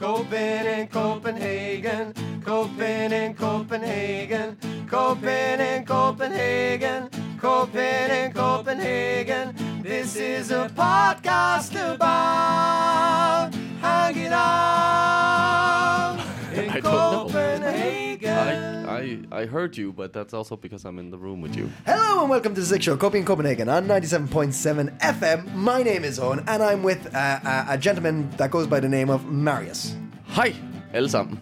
[0.00, 4.56] Copen in Copenhagen, Copen in Copenhagen,
[4.88, 9.54] Copen in Copenhagen, Copen in Copenhagen.
[9.82, 16.16] This is a podcast about hanging out
[16.52, 17.30] I don't know.
[18.22, 21.70] I, I I heard you, but that's also because I'm in the room with you.
[21.86, 25.54] Hello and welcome to the Six Show, Copy in Copenhagen on 97.7 FM.
[25.54, 28.88] My name is Owen and I'm with uh, a, a gentleman that goes by the
[28.88, 29.94] name of Marius.
[30.28, 30.52] Hi,
[30.92, 31.40] alle sammen.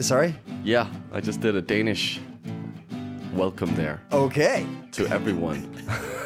[0.00, 0.34] Sorry?
[0.62, 2.20] Yeah, I just did a Danish
[3.38, 4.66] welcome there Okay.
[4.92, 5.62] to everyone.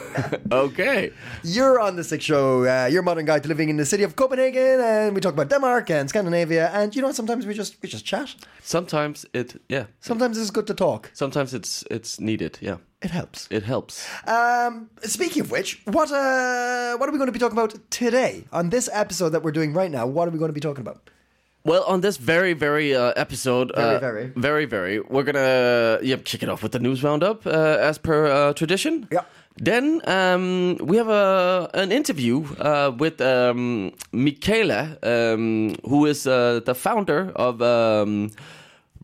[0.52, 1.10] okay.
[1.42, 4.16] You're on the Six Show, uh, your modern guide to living in the city of
[4.16, 7.16] Copenhagen, and we talk about Denmark and Scandinavia, and you know what?
[7.16, 8.34] Sometimes we just we just chat.
[8.62, 9.84] Sometimes it yeah.
[10.00, 11.10] Sometimes it's good to talk.
[11.14, 12.58] Sometimes it's it's needed.
[12.62, 12.76] Yeah.
[13.02, 13.48] It helps.
[13.50, 14.06] It helps.
[14.26, 18.44] Um, speaking of which, what uh, what are we going to be talking about today
[18.52, 20.06] on this episode that we're doing right now?
[20.06, 21.10] What are we going to be talking about?
[21.64, 24.32] Well, on this very, very uh, episode, Very, uh, very.
[24.36, 27.50] very, very, we're gonna yeah kick it off with the news roundup uh,
[27.88, 29.06] as per uh, tradition.
[29.12, 29.22] Yeah.
[29.58, 36.60] Then um, we have a an interview uh, with um, Michala, um, who is uh,
[36.64, 38.30] the founder of um,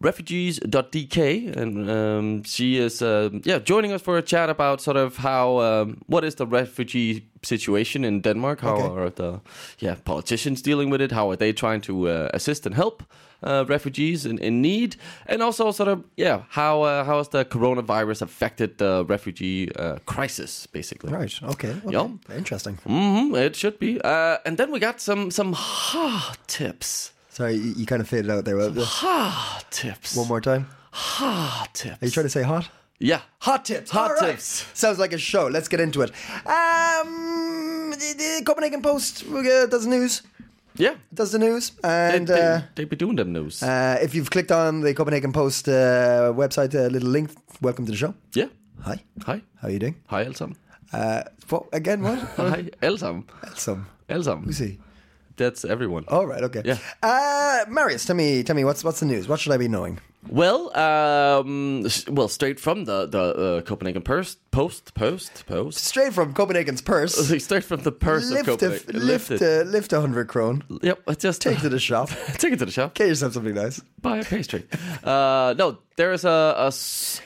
[0.01, 1.17] refugees.dk
[1.57, 5.59] and um, she is uh, yeah joining us for a chat about sort of how
[5.61, 9.01] um, what is the refugee situation in Denmark how Okay.
[9.03, 9.41] are the
[9.79, 13.03] yeah politicians dealing with it how are they trying to uh, assist and help
[13.43, 14.97] uh, refugees in, in need
[15.27, 19.97] and also sort of yeah how uh, how has the coronavirus affected the refugee uh,
[20.07, 21.41] crisis basically Right.
[21.43, 21.71] Okay.
[21.71, 21.91] okay.
[21.93, 22.37] Yeah.
[22.37, 22.79] Interesting.
[22.87, 27.73] hmm it should be uh, and then we got some some ha tips Sorry, you,
[27.77, 28.57] you kind of faded out there.
[28.57, 30.67] Well, ha tips One more time.
[30.91, 32.69] Hot tips Are you trying to say hot?
[32.99, 33.93] yeah Hot tips.
[33.93, 34.31] Hot All right.
[34.33, 34.67] tips.
[34.75, 35.47] Sounds like a show.
[35.47, 36.11] Let's get into it.
[36.45, 40.23] Um, the, the Copenhagen Post uh, does the news.
[40.75, 40.97] Yeah.
[41.15, 43.63] Does the news, They, and they, uh, they be doing them news.
[43.63, 47.31] uh, if you've clicked on the Copenhagen Post uh, website, a little link.
[47.63, 48.15] Welcome to the show.
[48.35, 48.47] yeah.
[48.83, 48.99] Hi.
[49.27, 49.43] Hi.
[49.63, 49.95] How are you doing?
[50.09, 50.57] Hi, sammen.
[50.93, 52.19] Uh, what, again, what?
[52.37, 53.25] Hi, alle sammen.
[53.55, 53.87] Some.
[54.09, 54.45] Alle sammen.
[55.39, 55.63] Let me see.
[55.63, 56.05] That's everyone.
[56.09, 56.43] All right.
[56.45, 56.63] Okay.
[56.65, 56.79] Yeah.
[57.03, 59.29] Uh, Marius, tell me, tell me, what's what's the news?
[59.29, 60.01] What should I be knowing?
[60.31, 65.79] Well, um, well, straight from the the uh, Copenhagen Post, Post, Post, Post.
[65.79, 67.15] Straight from Copenhagen's purse.
[67.45, 69.07] Straight from the purse lift, of a, Copenhagen.
[69.07, 69.43] lift, it.
[69.43, 70.63] a, lift a hundred krone.
[70.83, 70.99] Yep.
[71.19, 72.11] Just Take it to the shop.
[72.39, 72.95] take it to the shop.
[72.95, 73.81] Get yourself something nice.
[74.03, 74.65] buy a pastry.
[75.05, 76.73] uh, no, there is a, a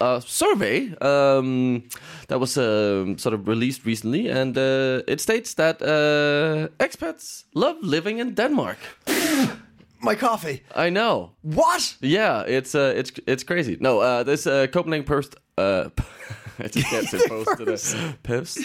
[0.04, 1.82] a survey um,
[2.28, 7.76] that was um sort of released recently, and uh, it states that uh, expats love
[7.82, 8.78] living in Denmark.
[10.02, 10.62] My coffee.
[10.74, 11.30] I know.
[11.42, 11.96] What?
[12.00, 13.76] Yeah, it's uh, it's it's crazy.
[13.80, 15.36] No, uh, this uh, Copenhagen Post.
[15.56, 15.90] Uh,
[16.58, 18.14] I just can't say post today.
[18.22, 18.58] Post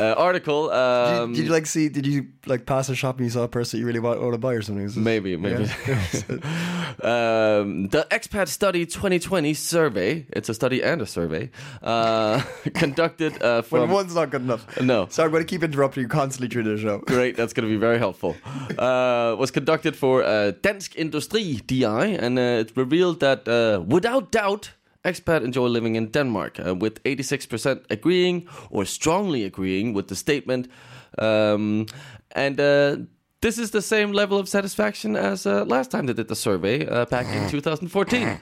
[0.00, 0.70] uh, article.
[0.70, 1.88] Um, did, did you like see?
[1.88, 4.20] Did you like pass a shop and you saw a person that you really want,
[4.20, 4.90] want to buy or something?
[5.02, 5.64] Maybe, maybe.
[7.02, 11.50] um, the Expat Study 2020 survey, it's a study and a survey,
[11.82, 12.42] uh,
[12.74, 13.90] conducted uh, from.
[13.90, 14.80] one's not good enough.
[14.80, 15.06] No.
[15.08, 16.98] Sorry, I'm going to keep interrupting you constantly through the show.
[16.98, 18.36] Great, that's going to be very helpful.
[18.78, 24.30] Uh, was conducted for uh, Dansk Industri, DI, and uh, it revealed that uh, without
[24.30, 24.70] doubt,
[25.06, 30.68] expat enjoy living in Denmark, uh, with 86% agreeing or strongly agreeing with the statement.
[31.18, 31.86] Um,
[32.32, 32.96] and uh,
[33.40, 36.86] this is the same level of satisfaction as uh, last time they did the survey
[36.86, 38.40] uh, back in 2014.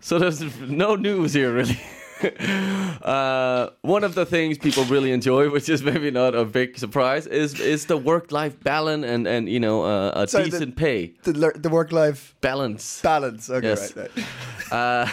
[0.00, 1.80] So there's no news here, really.
[2.22, 7.26] uh, one of the things people really enjoy, which is maybe not a big surprise,
[7.26, 11.12] is is the work-life balance and and you know uh, a Sorry, the- decent pay
[11.24, 11.32] The,
[11.62, 13.00] the work life balance.
[13.02, 13.50] balance.
[13.50, 13.96] Okay, Yes.
[13.96, 14.26] right, right.
[14.72, 15.06] Uh,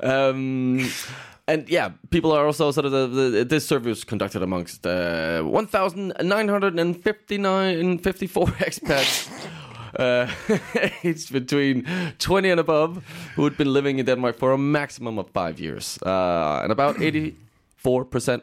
[0.00, 0.88] um,
[1.48, 5.42] and yeah, people are also sort of the, the this survey was conducted amongst uh,
[5.42, 9.28] 1,959 54 expats.
[9.96, 10.26] Uh,
[11.04, 11.86] aged between
[12.18, 13.04] 20 and above
[13.36, 15.98] who had been living in Denmark for a maximum of five years.
[16.04, 17.34] Uh, and about 84%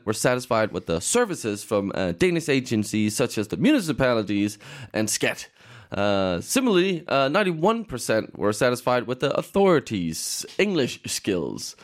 [0.05, 4.59] were satisfied with the services from uh, Danish agencies such as the municipalities
[4.93, 5.47] and SKAT.
[5.91, 11.75] Uh, similarly, uh, 91% were satisfied with the authorities' English skills.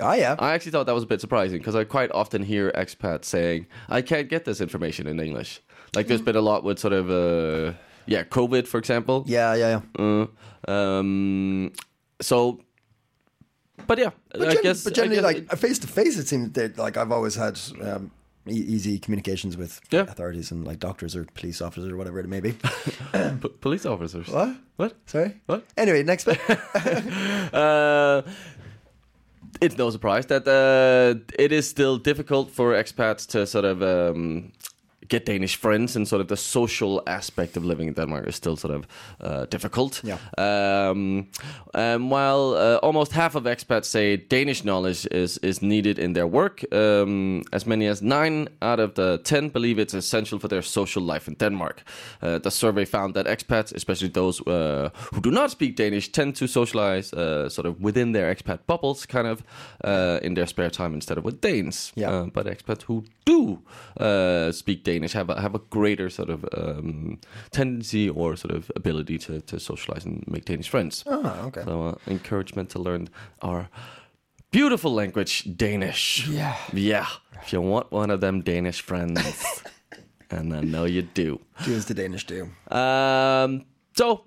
[0.00, 0.36] Oh, yeah.
[0.38, 3.66] I actually thought that was a bit surprising because I quite often hear expats saying,
[3.88, 5.60] I can't get this information in English.
[5.94, 9.24] Like there's been a lot with sort of uh, yeah, COVID, for example.
[9.26, 10.26] Yeah, yeah, yeah.
[10.68, 11.72] Uh, um,
[12.20, 12.60] so,
[13.86, 14.84] but yeah, But, I guess.
[14.84, 17.58] but I generally, guess- like face to face, it seems that like I've always had
[17.82, 18.10] um,
[18.48, 20.02] e- easy communications with Yeah.
[20.02, 22.52] authorities and like doctors or police officers or whatever it may be.
[23.42, 24.28] P- police officers.
[24.28, 24.56] what?
[24.76, 24.94] What?
[25.06, 25.40] Sorry.
[25.46, 25.64] What?
[25.76, 26.38] Anyway, next bit.
[27.52, 28.22] Uh,
[29.60, 34.52] it's no surprise that uh, it is still difficult for expats to sort of um,
[35.08, 38.56] get Danish friends, and sort of the social aspect of living in Denmark is still
[38.56, 38.86] sort of
[39.20, 40.02] uh, difficult.
[40.04, 40.18] Yeah.
[40.38, 41.26] Um,
[41.74, 46.26] um, while uh, almost half of expats say Danish knowledge is is needed in their
[46.26, 50.62] work, um, as many as nine out of the ten believe it's essential for their
[50.62, 51.82] social life in Denmark.
[52.22, 56.36] Uh, the survey found that expats, especially those uh, who do not speak Danish, tend
[56.36, 59.42] to socialize uh, sort of within their expat bubbles, kind of
[59.84, 61.92] uh, in their spare time instead of with Danes.
[61.96, 62.26] Yeah.
[62.32, 63.58] But expats who do
[64.00, 67.18] uh, speak Danish have a, have a greater sort of um,
[67.50, 71.04] tendency or sort of ability to, to socialize and make Danish friends.
[71.06, 71.62] oh, okay.
[71.64, 73.08] So uh, encouragement to learn
[73.42, 73.68] our
[74.50, 76.26] beautiful language, Danish.
[76.28, 76.56] Yeah.
[76.72, 77.06] Yeah.
[77.42, 79.20] If you want one of them Danish friends,
[80.30, 81.40] and I know you do.
[81.64, 82.48] Do as the Danish do.
[82.74, 83.66] Um,
[83.96, 84.24] so,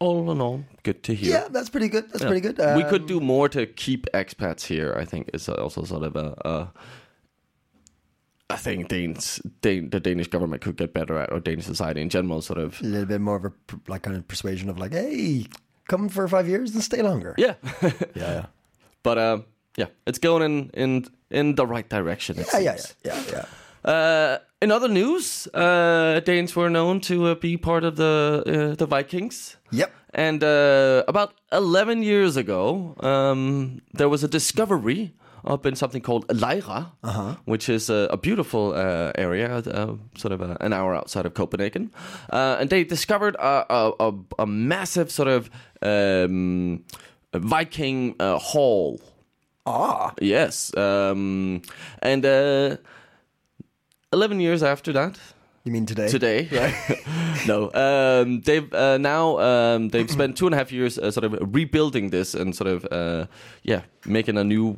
[0.00, 1.30] all in all, good to hear.
[1.32, 2.10] Yeah, that's pretty good.
[2.10, 2.28] That's Yeah.
[2.28, 2.58] pretty good.
[2.76, 4.94] we could Um, do more to keep expats here.
[5.00, 6.34] I think is also sort of a.
[6.44, 6.72] a
[8.54, 12.08] I think Danes, Dan, the Danish government could get better at, or Danish society in
[12.08, 12.80] general, sort of.
[12.80, 13.52] a little bit more of a
[13.88, 15.46] like kind of persuasion of like, hey,
[15.88, 17.34] come for five years and stay longer.
[17.38, 18.46] Yeah, yeah, yeah,
[19.02, 19.38] but uh,
[19.76, 22.38] yeah, it's going in in in the right direction.
[22.38, 23.44] It yeah, yeah, yeah, yeah.
[23.90, 28.74] Uh, in other news, uh, Danes were known to uh, be part of the uh,
[28.76, 29.56] the Vikings.
[29.72, 29.92] Yep.
[30.14, 35.12] And uh, about 11 years ago, um, there was a discovery
[35.46, 36.86] up in something called Lejre,
[37.44, 41.34] which is a, a beautiful uh, area, uh, sort of a, an hour outside of
[41.34, 41.90] Copenhagen.
[42.32, 45.50] Uh, and they discovered a, a, a, a massive sort of
[45.82, 46.84] um,
[47.34, 49.00] Viking uh, hall.
[49.66, 50.76] Ah, Yes.
[50.76, 51.62] Um,
[52.02, 52.76] and uh,
[54.12, 55.18] 11 years after that,
[55.64, 56.08] you mean today?
[56.08, 56.48] today.
[56.52, 57.00] Right?
[57.46, 61.24] No, um, they've uh, now um, they've spent two and a half years uh, sort
[61.24, 63.26] of rebuilding this and sort of uh,
[63.64, 64.76] yeah making a new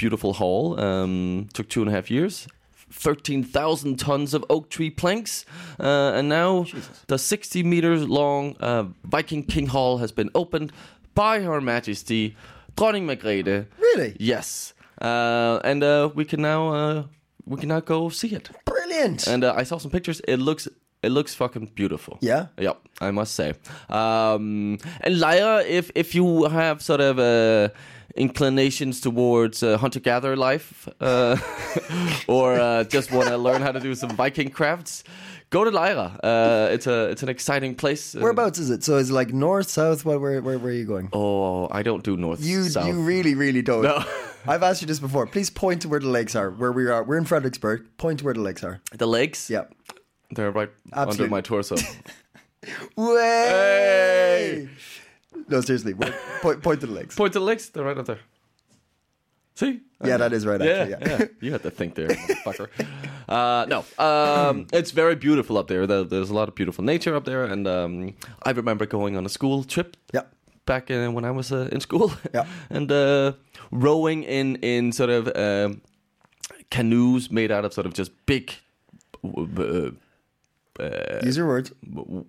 [0.00, 0.80] beautiful hall.
[0.80, 2.48] Um, took two and a half years.
[2.92, 5.44] 13,000 tons of oak tree planks.
[5.78, 6.66] Uh, and now
[7.06, 10.72] the 60 meters long uh, Viking King Hall has been opened
[11.14, 12.34] by Her Majesty
[12.76, 13.66] Dronning Margrethe.
[13.78, 14.16] Really?
[14.18, 14.74] Yes.
[15.00, 17.04] Uh, and uh, we can now uh,
[17.44, 18.50] we can now go see it.
[18.64, 19.26] Brilliant.
[19.26, 20.20] And uh, I saw some pictures.
[20.26, 20.66] It looks
[21.02, 22.18] it looks fucking beautiful.
[22.20, 22.46] Yeah?
[22.58, 23.54] Yep, I must say.
[23.88, 27.72] Um, and Lejre, if if you have sort of uh,
[28.16, 31.36] inclinations towards uh, hunter gatherer life, uh,
[32.28, 35.04] or uh, just want to learn how to do some Viking crafts,
[35.50, 36.18] go to Lejre.
[36.22, 38.14] Uh, it's a it's an exciting place.
[38.14, 38.82] Uh, Whereabouts is it?
[38.84, 40.04] So is it like north, south?
[40.04, 40.20] What?
[40.20, 40.40] Where?
[40.42, 40.58] Where?
[40.58, 41.08] Where are you going?
[41.12, 42.40] Oh, I don't do north.
[42.42, 42.86] You south.
[42.86, 43.82] you really really don't.
[43.82, 44.04] No.
[44.46, 45.26] I've asked you this before.
[45.26, 46.50] Please point to where the lakes are.
[46.50, 47.04] Where we are.
[47.04, 47.84] We're in Frederiksberg.
[47.98, 48.80] Point to where the lakes are.
[48.96, 49.50] the legs.
[49.50, 49.74] Yep.
[50.30, 51.24] they're right Absolutely.
[51.24, 51.76] under my torso.
[52.96, 54.68] Way.
[55.48, 55.94] No, seriously.
[55.94, 57.14] Point, point to the lakes.
[57.16, 57.68] Point to the legs.
[57.70, 58.20] They're right up there.
[59.54, 59.80] See?
[60.04, 60.60] Yeah, that is right.
[60.60, 61.24] Yeah, Actually, yeah.
[61.40, 62.68] You had to think there, fucker.
[63.28, 65.86] Uh, no, um, it's very beautiful up there.
[65.86, 69.26] There- There's a lot of beautiful nature up there, and um, I remember going on
[69.26, 70.22] a school trip Yeah.
[70.64, 72.46] back in, when I was uh, in school, Yeah.
[72.70, 73.32] and uh,
[73.70, 75.82] rowing in in sort of um,
[76.70, 78.54] canoes made out of sort of just big.
[80.78, 81.72] Uh, Use your words.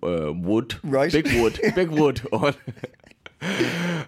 [0.02, 1.12] uh, wood, Right.
[1.12, 2.54] Big wood, big wood on.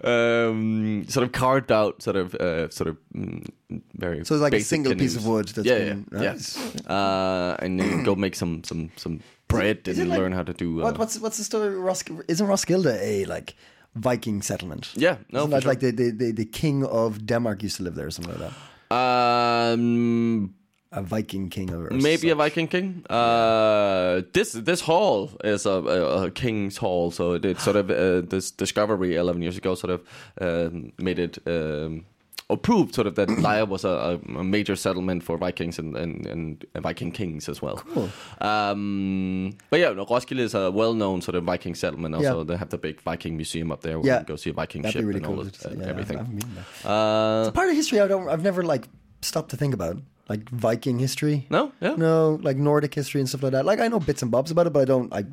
[0.04, 3.46] um, sort of carved out, sort of, uh, sort of mm,
[3.94, 4.24] very.
[4.24, 6.56] So it's like a single piece of wood that's yeah, been- yeah, nice.
[6.86, 6.92] yeah.
[6.92, 10.80] Uh, and then go make some some some bread and like- learn how to do.
[10.80, 11.68] Uh, What, what's what's the story?
[11.74, 13.54] Ros- isn't Roskilde a like
[13.94, 14.92] Viking settlement?
[14.96, 15.70] Yeah, no, that sure.
[15.72, 18.50] like the, the, the, the king of Denmark used to live there or something like
[18.50, 18.54] that?
[18.96, 20.54] Um,
[20.96, 23.04] A Viking king or maybe a Viking king.
[23.10, 27.90] Uh, this this hall is a, a, a king's hall, so it, it sort of
[27.90, 30.00] uh, this discovery eleven years ago sort of
[30.40, 31.38] um, made it.
[31.46, 32.04] Um,
[32.50, 36.26] or proved sort of that Lejre was a, a major settlement for Vikings and, and,
[36.26, 37.76] and Viking kings as well.
[37.76, 38.10] Cool.
[38.46, 42.14] Um, but yeah, no, Roskilde is a well-known sort of Viking settlement.
[42.14, 42.44] Also, Yeah.
[42.44, 44.18] they have the big Viking museum up there where Yeah.
[44.20, 45.38] you can go see a Viking That'd ship really and cool.
[45.38, 46.18] all this, uh, yeah, everything.
[46.18, 46.64] I haven't been there.
[46.84, 48.28] Uh, Part of history I don't.
[48.28, 48.88] I've never like
[49.22, 49.96] stopped to think about
[50.28, 51.46] like Viking history.
[51.50, 53.64] no, yeah, No, like Nordic history and stuff like that.
[53.64, 55.26] Like I know bits and bobs about it, but I don't like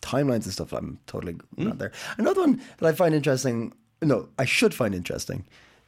[0.00, 0.72] timelines and stuff.
[0.72, 1.64] I'm totally Hmm?
[1.68, 1.92] not there.
[2.16, 3.72] Another one that I find interesting.
[4.02, 5.44] No, I should find interesting.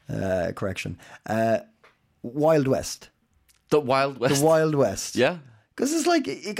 [0.09, 0.97] Uh, correction.
[1.25, 1.59] Uh,
[2.21, 3.09] Wild West.
[3.69, 4.39] the Wild West.
[4.41, 5.15] The Wild West.
[5.15, 5.37] Yeah.
[5.73, 6.59] Because it's like, it,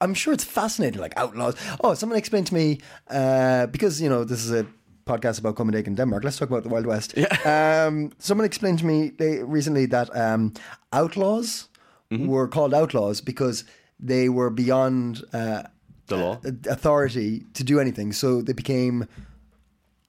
[0.00, 1.54] I'm sure it's fascinating, like outlaws.
[1.82, 4.66] Oh, someone explained to me, uh, because, you know, this is a
[5.08, 6.22] podcast about Copenhagen, Denmark.
[6.24, 7.14] Let's talk about the Wild West.
[7.16, 7.26] Yeah.
[7.88, 10.52] Um, someone explained to me they, recently that um,
[10.92, 11.68] outlaws
[12.10, 13.64] were called outlaws because
[14.00, 15.62] they were beyond uh,
[16.06, 16.40] The law.
[16.70, 18.12] authority to do anything.
[18.12, 19.06] So they became,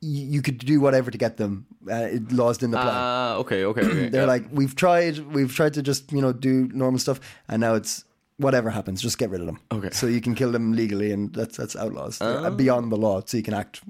[0.01, 1.65] you, could do whatever to get them.
[1.89, 2.93] Uh, laws didn't apply.
[2.93, 3.81] Ah, okay, okay.
[3.81, 4.09] okay.
[4.13, 4.35] They're yeah.
[4.35, 8.05] like, we've tried, we've tried to just you know do normal stuff, and now it's
[8.39, 9.59] whatever happens, just get rid of them.
[9.71, 9.89] Okay.
[9.91, 13.37] So you can kill them legally, and that's that's outlaws uh, beyond the law, so
[13.37, 13.81] you can act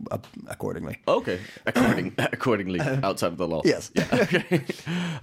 [0.47, 0.97] accordingly.
[1.07, 3.61] Okay, according accordingly outside of the law.
[3.63, 3.91] Yes.
[4.11, 4.65] Okay.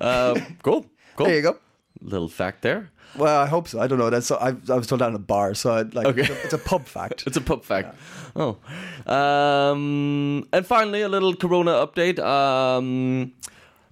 [0.00, 0.86] um, cool.
[1.16, 1.26] Cool.
[1.26, 1.58] There you go.
[2.00, 2.90] Little fact there.
[3.16, 3.80] Well, I hope so.
[3.80, 4.10] I don't know.
[4.10, 6.20] That's so, I, I was told down at a bar, so I'd like Okay.
[6.22, 7.24] it's, a, it's a pub fact.
[7.26, 7.94] It's a pub fact.
[8.34, 8.58] Oh.
[9.06, 12.18] Um, and finally, a little Corona update.
[12.18, 13.32] Um,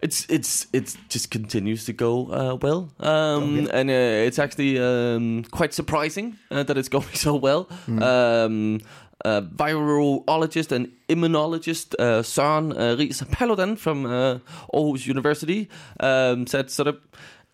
[0.05, 5.45] it's it's it's just continues to go uh, well, um, and uh, it's actually um,
[5.51, 7.67] quite surprising uh, that it's going so well.
[7.89, 8.81] Um,
[9.25, 14.39] uh, virologist and immunologist uh, Søren uh, Ries Paludan from uh,
[14.75, 15.71] Aarhus University
[16.01, 16.97] um, said sort of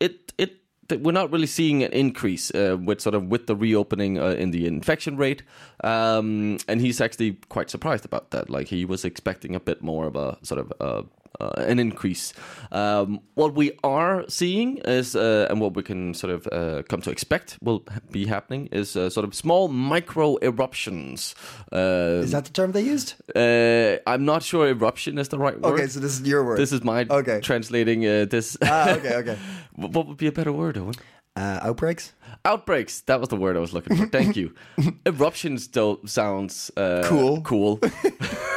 [0.00, 0.56] it it
[0.88, 4.30] that we're not really seeing an increase uh, with sort of with the reopening uh,
[4.30, 5.44] in the infection rate,
[5.84, 8.50] um, and he's actually quite surprised about that.
[8.50, 11.06] Like he was expecting a bit more of a sort of
[11.40, 12.32] uh, an increase.
[12.72, 17.00] Um, what we are seeing is, uh, and what we can sort of uh, come
[17.02, 21.34] to expect will be happening is uh, sort of small micro eruptions.
[21.72, 23.14] Uh, Is that the term they used?
[23.36, 25.72] uh, I'm not sure eruption is the right word.
[25.74, 26.58] Okay, so this is your word.
[26.58, 27.40] this is my Okay.
[27.40, 28.56] translating uh, this.
[28.62, 29.38] ah, okay, okay.
[29.76, 30.94] What what would be a better word, Owen?
[31.36, 32.12] Uh, outbreaks.
[32.44, 33.02] Outbreaks.
[33.02, 34.06] That was the word I was looking for.
[34.06, 34.52] Thank you.
[35.06, 37.40] Eruptions still sounds uh, Cool.
[37.42, 37.78] Cool.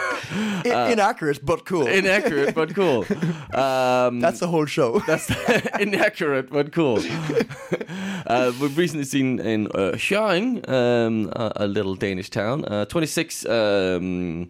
[0.65, 1.87] I- inaccurate, but cool.
[1.87, 3.05] Inaccurate, but cool.
[3.53, 4.99] Um, That's the whole show.
[5.07, 5.29] that's
[5.79, 6.99] inaccurate, but cool.
[8.27, 9.97] uh, we've recently seen in uh,
[10.67, 14.49] um, a, a little Danish town, uh, 26 um,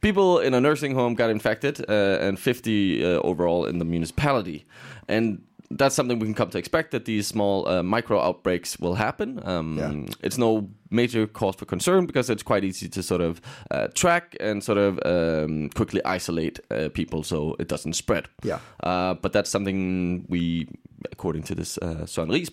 [0.00, 4.64] people in a nursing home got infected, uh, and 50 uh, overall in the municipality.
[5.08, 8.94] And that's something we can come to expect that these small uh, micro outbreaks will
[8.94, 9.40] happen.
[9.44, 10.14] Um, Yeah.
[10.22, 14.36] It's no major cause for concern because it's quite easy to sort of uh, track
[14.40, 18.28] and sort of um, quickly isolate uh, people so it doesn't spread.
[18.44, 18.58] Yeah.
[18.82, 20.68] Uh, but that's something we,
[21.12, 22.50] according to this uh, Søren Ries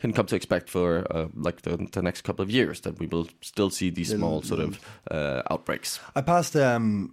[0.00, 3.06] can come to expect for uh, like the, the next couple of years that we
[3.06, 6.00] will still see these small sort of uh, outbreaks.
[6.16, 7.12] I passed um?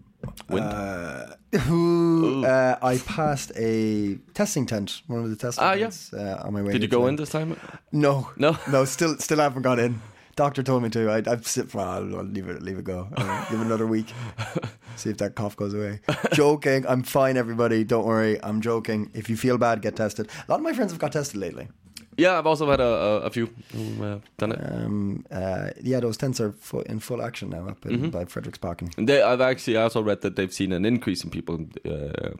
[0.50, 1.26] Uh,
[1.62, 5.86] who uh, I passed a testing tent, one of the testing Ah, yeah.
[5.86, 6.72] tents uh, on my way.
[6.74, 7.60] Did you go in this time?
[7.92, 8.58] No, No?
[8.70, 8.86] no.
[8.86, 10.02] Still, still haven't got in.
[10.36, 11.10] Doctor told me to.
[11.10, 11.74] I, I've sit.
[11.74, 12.62] Well, I'll, I'll leave it.
[12.62, 13.08] Leave it go.
[13.16, 14.08] Uh, give it another week.
[14.98, 16.02] See if that cough goes away.
[16.34, 16.86] joking.
[16.88, 17.38] I'm fine.
[17.38, 18.38] Everybody, don't worry.
[18.44, 19.12] I'm joking.
[19.14, 20.28] If you feel bad, get tested.
[20.48, 21.70] A lot of my friends have got tested lately.
[22.18, 24.60] Yeah, I've also had a, a, a few who uh, done it.
[24.62, 29.06] Um, uh, yeah, those tents are fu- in full action now up in, by Frederiksparken.
[29.06, 32.32] They, I've actually also read that they've seen an increase in people uh,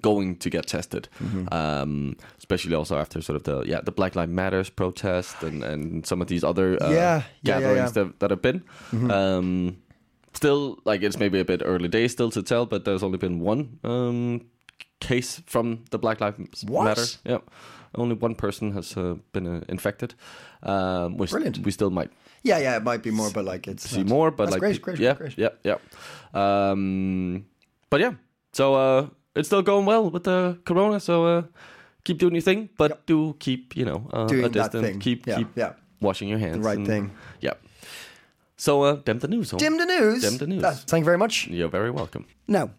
[0.00, 1.08] going to get tested,
[1.50, 6.06] um, especially also after sort of the yeah the Black Lives Matters protest and, and
[6.06, 8.04] some of these other uh, Yeah, yeah, gatherings yeah.
[8.04, 8.62] That, that have been.
[9.10, 9.76] Um,
[10.34, 13.38] still, like it's maybe a bit early days still to tell, but there's only been
[13.40, 14.40] one um,
[15.00, 16.84] case from the Black Lives What?
[16.84, 17.04] Matter.
[17.24, 17.38] Yeah,
[17.94, 20.14] only one person has uh, been uh, infected.
[20.62, 21.58] Um, we Brilliant.
[21.64, 22.10] We still might
[22.44, 24.80] Yeah, yeah, it might be more, but like it's see not- more, but like great,
[24.82, 25.38] great, yeah, great.
[25.38, 25.78] yeah, yeah.
[26.34, 27.44] Um,
[27.90, 28.14] but yeah,
[28.52, 31.00] so uh, it's still going well with the corona.
[31.00, 31.42] So uh,
[32.04, 34.86] keep doing your thing, but do keep you know uh, Doing a that distance.
[34.86, 35.00] thing.
[35.00, 35.72] Keep Yeah, keep yeah.
[36.00, 36.56] washing your hands.
[36.62, 37.10] The right and- thing.
[37.40, 37.54] Yeah.
[38.56, 39.50] So uh, dem the news.
[39.50, 39.58] huh?
[39.58, 40.22] Dim the news.
[40.22, 40.84] Dim the news.
[40.86, 41.48] Thank you very much.
[41.48, 42.24] You're very welcome.
[42.46, 42.70] Now,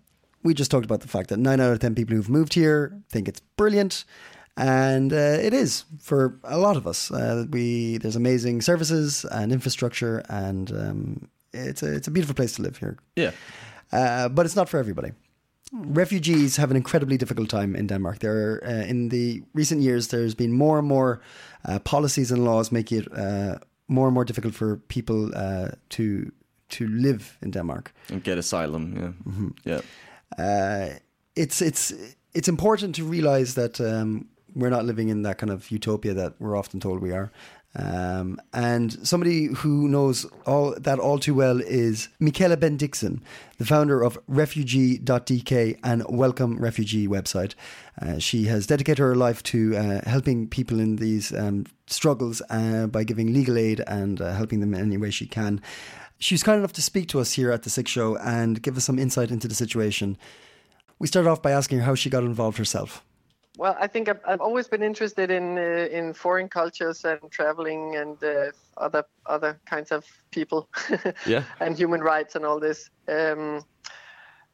[0.42, 2.92] we just talked about the fact that nine out of ten people who've moved here
[3.10, 4.06] think it's brilliant,
[4.56, 7.12] and uh, it is for a lot of us.
[7.12, 12.56] Uh, we there's amazing services and infrastructure, and um, it's a it's a beautiful place
[12.56, 12.98] to live here.
[13.16, 13.32] Yeah.
[13.92, 15.12] Uh, but it's not for everybody.
[15.72, 18.20] Refugees have an incredibly difficult time in Denmark.
[18.20, 21.20] There, uh, in the recent years, there's been more and more
[21.66, 23.58] uh, policies and laws making it uh,
[23.88, 26.32] more and more difficult for people uh, to
[26.70, 27.92] to live in Denmark.
[28.10, 28.94] And get asylum.
[28.96, 29.32] Yeah.
[29.32, 29.50] Mm-hmm.
[29.66, 29.82] Yeah.
[30.38, 31.00] uh,
[31.36, 31.94] it's it's
[32.34, 36.34] it's important to realize that um, we're not living in that kind of utopia that
[36.40, 37.32] we're often told we are.
[37.76, 43.22] Um, and somebody who knows all that all too well is Michala Bendixen,
[43.58, 47.56] the founder of Refugee.dk and Welcome Refugee website.
[48.00, 52.86] Uh, she has dedicated her life to uh, helping people in these um, struggles uh,
[52.88, 55.60] by giving legal aid and uh, helping them in any way she can.
[56.20, 58.78] She was kind enough to speak to us here at the Six Show and give
[58.78, 60.16] us some insight into the situation.
[61.00, 63.04] We started off by asking her how she got involved herself.
[63.58, 67.96] Well, I think I've, I've always been interested in uh, in foreign cultures and traveling
[67.96, 70.70] and uh, other other kinds of people,
[71.28, 71.44] Yeah.
[71.60, 72.90] and human rights and all this.
[73.08, 73.64] Um,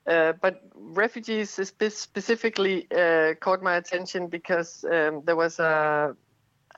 [0.07, 6.15] uh, but refugees specifically uh, caught my attention because um, there was a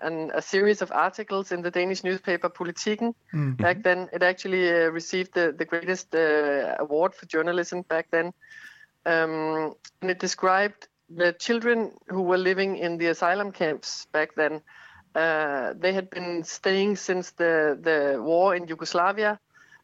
[0.02, 3.14] an, a series of articles in the Danish newspaper Politiken
[3.58, 4.10] back then.
[4.12, 8.34] It actually uh, received the, the greatest uh, award for journalism back then.
[9.06, 14.62] Um, and it described the children who were living in the asylum camps back then.
[15.14, 19.40] Uh, they had been staying since the, the war in Yugoslavia,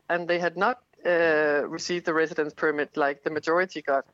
[0.10, 4.06] and they had not uh, received the residence permit like the majority got.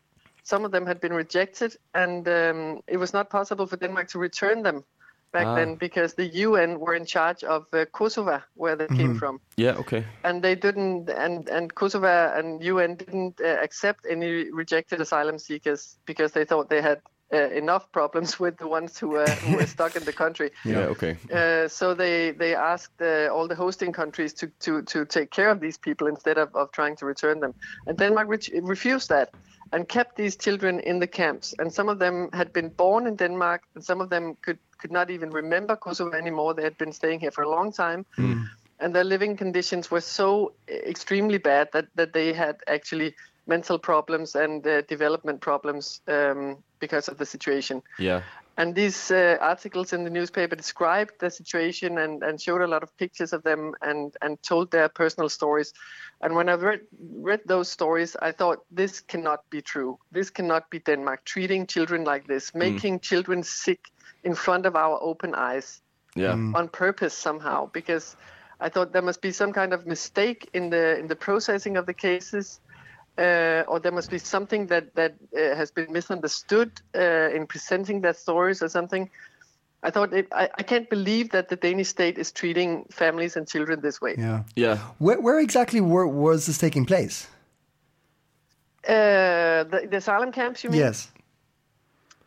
[0.43, 4.19] Some of them had been rejected, and um, it was not possible for Denmark to
[4.19, 4.83] return them
[5.33, 5.55] back Ah.
[5.55, 9.79] then because the UN were in charge of uh, Kosovo, where they came from Yeah.
[9.79, 10.03] Okay.
[10.23, 15.97] and they didn't and and Kosovo and UN didn't uh, accept any rejected asylum seekers
[16.05, 16.97] because they thought they had
[17.33, 20.49] uh, enough problems with the ones who were who were stuck in the country.
[20.65, 20.91] Yeah.
[20.93, 21.13] okay.
[21.33, 25.49] Uh, so they they asked uh, all the hosting countries to, to, to take care
[25.51, 27.53] of these people instead of, of trying to return them.
[27.87, 29.29] And Denmark re- refused that
[29.73, 31.53] and kept these children in the camps.
[31.59, 34.91] And some of them had been born in Denmark, and some of them could could
[34.91, 36.53] not even remember Kosovo anymore.
[36.53, 38.05] They had been staying here for a long time,
[38.79, 43.15] and their living conditions were so extremely bad that that they had actually
[43.47, 47.81] mental problems and uh, development problems um, because of the situation.
[47.99, 48.21] Yeah.
[48.57, 52.83] And these uh, articles in the newspaper described the situation and, and showed a lot
[52.83, 55.73] of pictures of them and, and told their personal stories.
[56.21, 59.97] And when I read, read those stories, I thought, this cannot be true.
[60.11, 63.79] This cannot be Denmark, treating children like this, making children sick
[64.23, 65.81] in front of our open eyes
[66.15, 66.37] Yeah.
[66.53, 68.15] on purpose somehow because
[68.59, 71.85] I thought there must be some kind of mistake in the in the processing of
[71.85, 72.59] the cases,
[73.17, 78.01] uh, or there must be something that that uh, has been misunderstood uh, in presenting
[78.01, 79.09] their stories or something.
[79.83, 83.45] I thought it, I, I can't believe that the Danish state is treating families and
[83.47, 84.15] children this way.
[84.17, 84.43] Yeah.
[84.55, 84.77] Yeah.
[84.97, 87.27] Where, where exactly were, was this taking place?
[88.87, 90.79] Uh, the, the asylum camps, you mean?
[90.79, 91.11] Yes.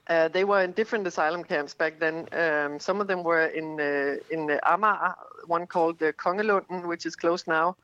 [0.06, 2.28] Uh, they were in different asylum camps back then.
[2.32, 5.14] Um, some of them were in uh, in Amager,
[5.46, 7.76] one called the Kongelunden, which is closed now,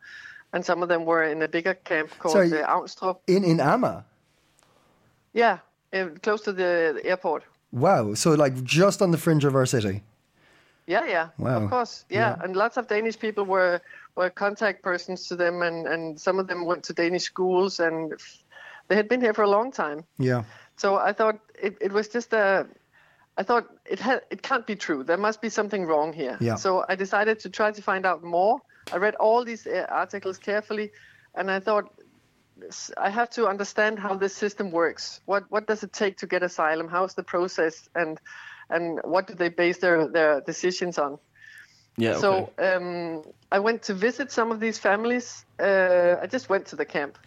[0.53, 2.63] and some of them were in a bigger camp called Sorry.
[2.63, 3.15] uh.
[3.27, 4.05] In in Amager.
[5.33, 5.59] Yeah,
[5.93, 7.45] uh, close to the, airport.
[7.73, 8.15] Wow.
[8.15, 10.03] So like just on the fringe of our city.
[10.87, 11.63] Yeah, yeah, Wow.
[11.63, 12.37] of course, yeah.
[12.43, 13.81] and lots of Danish people were
[14.17, 18.13] were contact persons to them, and and some of them went to Danish schools, and
[18.89, 20.05] they had been here for a long time.
[20.19, 20.43] Yeah.
[20.77, 22.67] So I thought it, it was just a.
[23.39, 25.05] I thought it had it can't be true.
[25.05, 26.37] There must be something wrong here.
[26.41, 26.57] Yeah.
[26.57, 28.61] So I decided to try to find out more.
[28.93, 30.91] I read all these uh, articles carefully,
[31.35, 31.93] and I thought
[32.97, 35.21] I have to understand how this system works.
[35.27, 36.89] What what does it take to get asylum?
[36.89, 38.19] How's the process, and
[38.71, 41.19] and what do they base their their decisions on?
[41.99, 42.13] Yeah.
[42.17, 42.21] Okay.
[42.21, 45.45] So um, I went to visit some of these families.
[45.59, 47.19] Uh, I just went to the camp.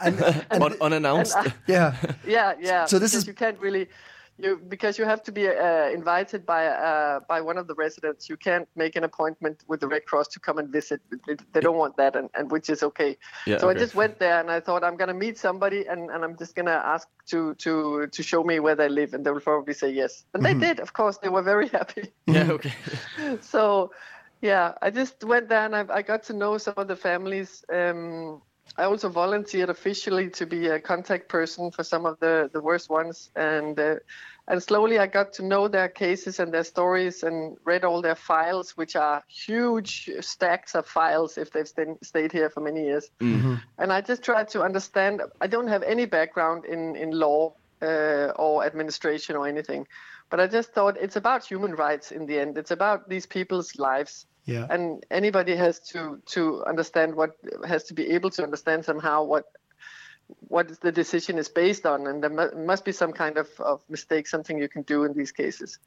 [0.00, 1.36] Un- unannounced.
[1.66, 1.94] Yeah.
[2.26, 2.84] Yeah, yeah.
[2.86, 3.88] So this is- you can't really
[4.38, 8.28] you because you have to be uh, invited by uh, by one of the residents.
[8.28, 11.00] You can't make an appointment with the Red Cross to come and visit.
[11.26, 13.18] They, they don't want that, and, and which is okay.
[13.46, 13.70] Yeah, so okay.
[13.70, 16.54] I just went there, and I thought I'm gonna meet somebody, and, and I'm just
[16.54, 19.90] gonna ask to to to show me where they live, and they will probably say
[19.90, 20.24] yes.
[20.34, 20.60] And Mm-hmm.
[20.60, 21.18] they did, of course.
[21.18, 22.12] They were very happy.
[22.26, 22.52] yeah.
[22.52, 22.72] Okay.
[23.40, 23.92] so
[24.40, 27.64] yeah i just went there and I, I got to know some of the families
[27.72, 28.42] um,
[28.76, 32.88] i also volunteered officially to be a contact person for some of the, the worst
[32.90, 33.96] ones and uh,
[34.48, 38.14] and slowly i got to know their cases and their stories and read all their
[38.14, 43.10] files which are huge stacks of files if they've sta- stayed here for many years.
[43.78, 48.32] And i just tried to understand i don't have any background in in law uh,
[48.36, 49.86] or administration or anything
[50.30, 52.56] but i just thought it's about human rights in the end.
[52.56, 54.66] It's about these people's lives Yeah.
[54.70, 59.44] and anybody has to to understand what has to be able to understand somehow what
[60.48, 63.80] what the decision is based on and there mu- must be some kind of, of
[63.88, 65.78] mistake something you can do in these cases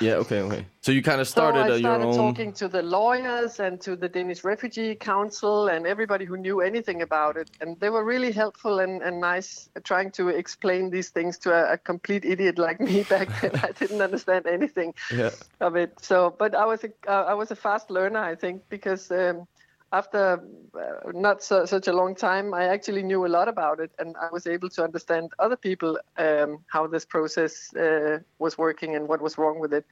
[0.00, 0.14] Yeah.
[0.14, 0.40] Okay.
[0.40, 0.66] Okay.
[0.82, 2.16] So you kind of started, so I started own.
[2.16, 7.02] talking to the lawyers and to the Danish Refugee Council and everybody who knew anything
[7.02, 7.50] about it.
[7.60, 11.72] And they were really helpful and, and nice trying to explain these things to a,
[11.74, 13.52] a complete idiot like me back then.
[13.62, 15.30] I didn't understand anything Yeah.
[15.60, 15.92] of it.
[16.00, 19.46] So, but I was a, uh, I was a fast learner, I think, because um,
[19.92, 20.40] after
[20.74, 24.16] uh, not so, such a long time, I actually knew a lot about it, and
[24.16, 29.08] I was able to understand other people um, how this process uh, was working and
[29.08, 29.84] what was wrong with it.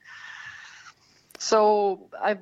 [1.39, 2.39] So I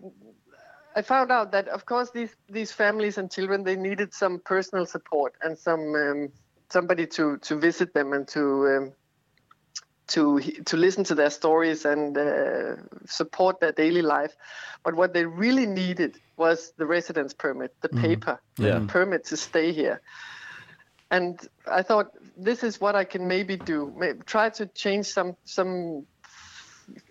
[0.94, 4.86] I found out that of course these these families and children they needed some personal
[4.86, 6.28] support and some um,
[6.70, 8.92] somebody to to visit them and to um,
[10.08, 14.36] to to listen to their stories and uh, support their daily life.
[14.84, 18.78] But what they really needed was the residence permit, the paper, Yeah.
[18.78, 20.00] the permit to stay here.
[21.10, 21.38] And
[21.70, 23.92] I thought this is what I can maybe do.
[23.96, 26.06] May- Try to change some some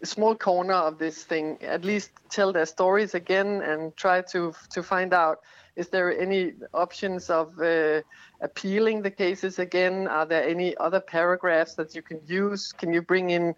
[0.04, 1.58] small corner of this thing.
[1.62, 5.40] At least tell their stories again and try to to find out
[5.76, 8.02] is there any options of uh,
[8.42, 10.08] appealing the cases again?
[10.08, 12.72] Are there any other paragraphs that you can use?
[12.72, 13.56] Can you bring in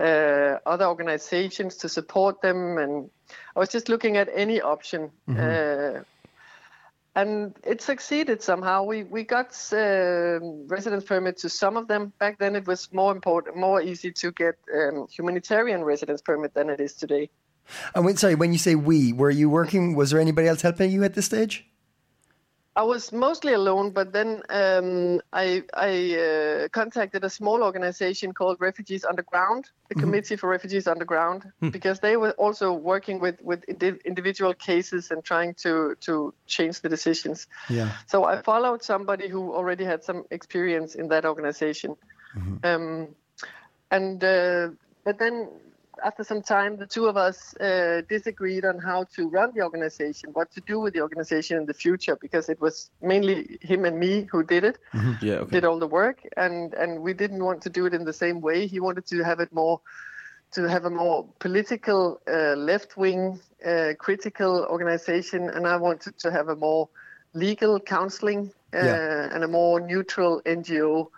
[0.00, 2.78] uh, other organizations to support them?
[2.78, 3.10] And
[3.54, 5.10] I was just looking at any option.
[5.28, 6.02] Uh,
[7.16, 8.84] and it succeeded somehow.
[8.84, 12.12] We we got um residence permit to some of them.
[12.18, 16.68] Back then, it was more important, more easy to get um, humanitarian residence permit than
[16.68, 17.30] it is today.
[17.94, 19.94] And when, sorry, when you say we, were you working?
[19.94, 21.66] Was there anybody else helping you at this stage?
[22.76, 28.58] I was mostly alone, but then um, I, I uh, contacted a small organization called
[28.60, 33.98] Refugees Underground, the Committee for Refugees Underground, because they were also working with with indi-
[34.04, 37.46] individual cases and trying to to change the decisions.
[37.70, 37.92] Yeah.
[38.06, 41.96] So I followed somebody who already had some experience in that organization.
[42.62, 43.08] Um,
[43.90, 44.68] and uh,
[45.02, 45.48] but then
[46.04, 50.30] after some time, the two of us uh, disagreed on how to run the organization,
[50.32, 53.98] what to do with the organization in the future, because it was mainly him and
[53.98, 54.78] me who did it,
[55.20, 55.52] Yeah, okay.
[55.52, 58.40] did all the work, and and we didn't want to do it in the same
[58.40, 58.66] way.
[58.66, 59.80] He wanted to have it more
[60.52, 66.48] to have a more political, uh, left-wing, uh, critical organization, and I wanted to have
[66.48, 66.88] a more
[67.34, 68.52] legal counseling
[68.84, 69.34] Yeah.
[69.34, 71.08] and a more neutral NGO,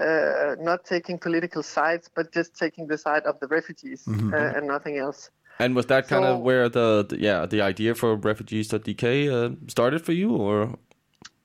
[0.00, 4.66] uh, not taking political sides, but just taking the side of the refugees uh, and
[4.66, 5.30] nothing else.
[5.58, 10.00] And was that kind of where the, the yeah the idea for refugees.dk uh, started
[10.02, 10.78] for you, or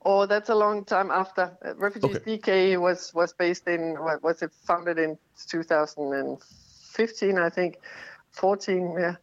[0.08, 1.58] Oh, that's a long time after.
[1.66, 7.78] Uh, Refugees DK was was based in what was it founded in 2015, I think,
[8.32, 8.96] 14.
[9.00, 9.16] Yeah.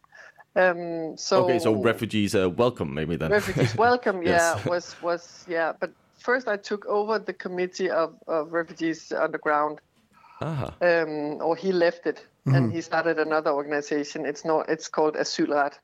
[0.55, 3.31] Um, so okay, so refugees uh, welcome maybe then.
[3.31, 4.21] refugees welcome.
[4.25, 4.65] Yeah, Yes.
[4.65, 5.73] was was yeah.
[5.79, 5.91] But
[6.23, 9.79] first, I took over the committee of, of refugees underground.
[10.41, 14.25] Ah, Um, or he left it and he started another organization.
[14.25, 14.69] It's not.
[14.69, 15.79] It's called Asylret.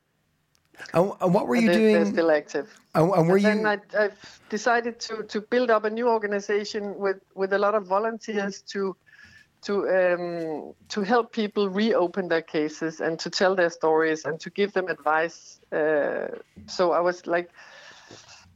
[0.93, 2.13] And, and what were you They're, they're doing?
[2.13, 2.67] still active.
[2.95, 3.63] And, and were And you?
[3.63, 7.75] then I, I've decided to, to build up a new organization with, with a lot
[7.75, 8.95] of volunteers to
[9.61, 14.49] to um, to help people reopen their cases and to tell their stories and to
[14.49, 15.59] give them advice.
[15.71, 16.27] Uh,
[16.67, 17.49] so I was like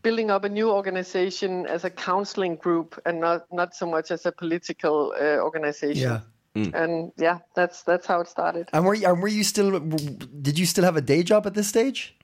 [0.03, 4.25] building up a new organization as a counseling group and not not so much as
[4.25, 6.11] a political uh, organization.
[6.11, 6.19] yeah.
[6.55, 8.69] And yeah, that's that's how it started.
[8.73, 9.79] And were you, and were you still?
[9.79, 12.15] Did you still have a day job at this stage?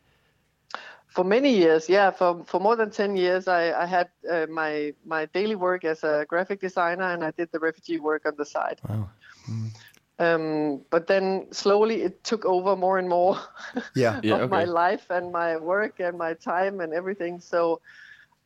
[1.07, 4.93] For many years, yeah, for for more than ten years, I I had uh, my
[5.03, 8.45] my daily work as a graphic designer, and I did the refugee work on the
[8.45, 8.79] side.
[8.87, 9.09] Wow.
[10.19, 13.39] Um, but then slowly it took over more and more
[13.95, 14.19] Yeah.
[14.21, 14.51] Yeah, of okay.
[14.51, 17.39] my life and my work and my time and everything.
[17.39, 17.79] So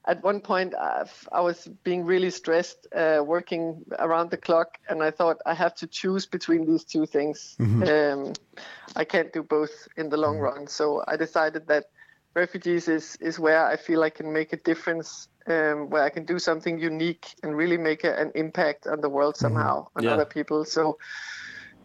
[0.07, 5.01] at one point uh, I was being really stressed, uh, working around the clock, and
[5.01, 7.55] I thought I have to choose between these two things.
[7.87, 8.33] Um,
[8.95, 10.67] I can't do both in the long run.
[10.67, 11.85] So I decided that
[12.35, 15.27] refugees is is where I feel I can make a difference.
[15.47, 19.09] Um, where I can do something unique and really make a, an impact on the
[19.09, 20.13] world somehow on Yeah.
[20.13, 20.63] other people.
[20.63, 20.97] So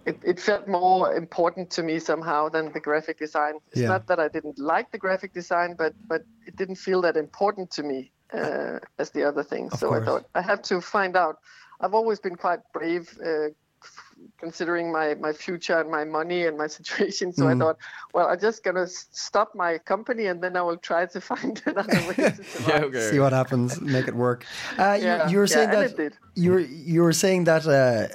[0.07, 3.55] it, it felt more important to me somehow than the graphic design.
[3.73, 3.89] It's Yeah.
[3.89, 7.71] not that I didn't like the graphic design, but but it didn't feel that important
[7.73, 9.79] to me uh, as the other things.
[9.79, 10.03] so course.
[10.03, 11.37] I thought I have to find out.
[11.81, 13.49] I've always been quite brave, uh,
[14.41, 17.33] considering my my future and my money and my situation.
[17.33, 17.63] So Mm-hmm.
[17.63, 17.79] I thought,
[18.15, 22.01] well, I'm just gonna stop my company and then I will try to find another
[22.09, 22.69] way to survive.
[22.69, 23.11] yeah, okay.
[23.11, 23.81] See what happens.
[23.81, 24.45] Make it work.
[24.79, 26.61] Uh, you, Yeah, you were saying and that you were
[26.95, 28.09] you were saying that uh,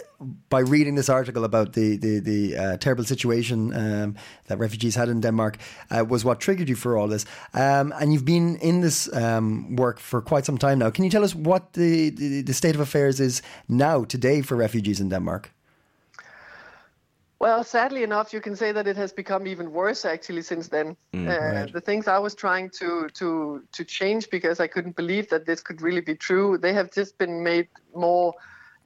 [0.50, 4.16] by reading this article about the the, the uh, terrible situation um,
[4.48, 5.58] that refugees had in Denmark
[5.92, 7.26] uh, was what triggered you for all this.
[7.54, 10.92] Um, and you've been in this um, work for quite some time now.
[10.92, 14.58] Can you tell us what the, the the state of affairs is now today for
[14.58, 15.52] refugees in Denmark?
[17.44, 20.96] Well, sadly enough, you can say that it has become even worse actually since then.
[21.14, 23.28] uh, The things I was trying to to
[23.78, 26.58] to change because I couldn't believe that this could really be true.
[26.58, 28.34] They have just been made more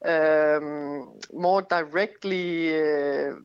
[0.03, 2.73] um, more directly.
[2.81, 3.35] Uh,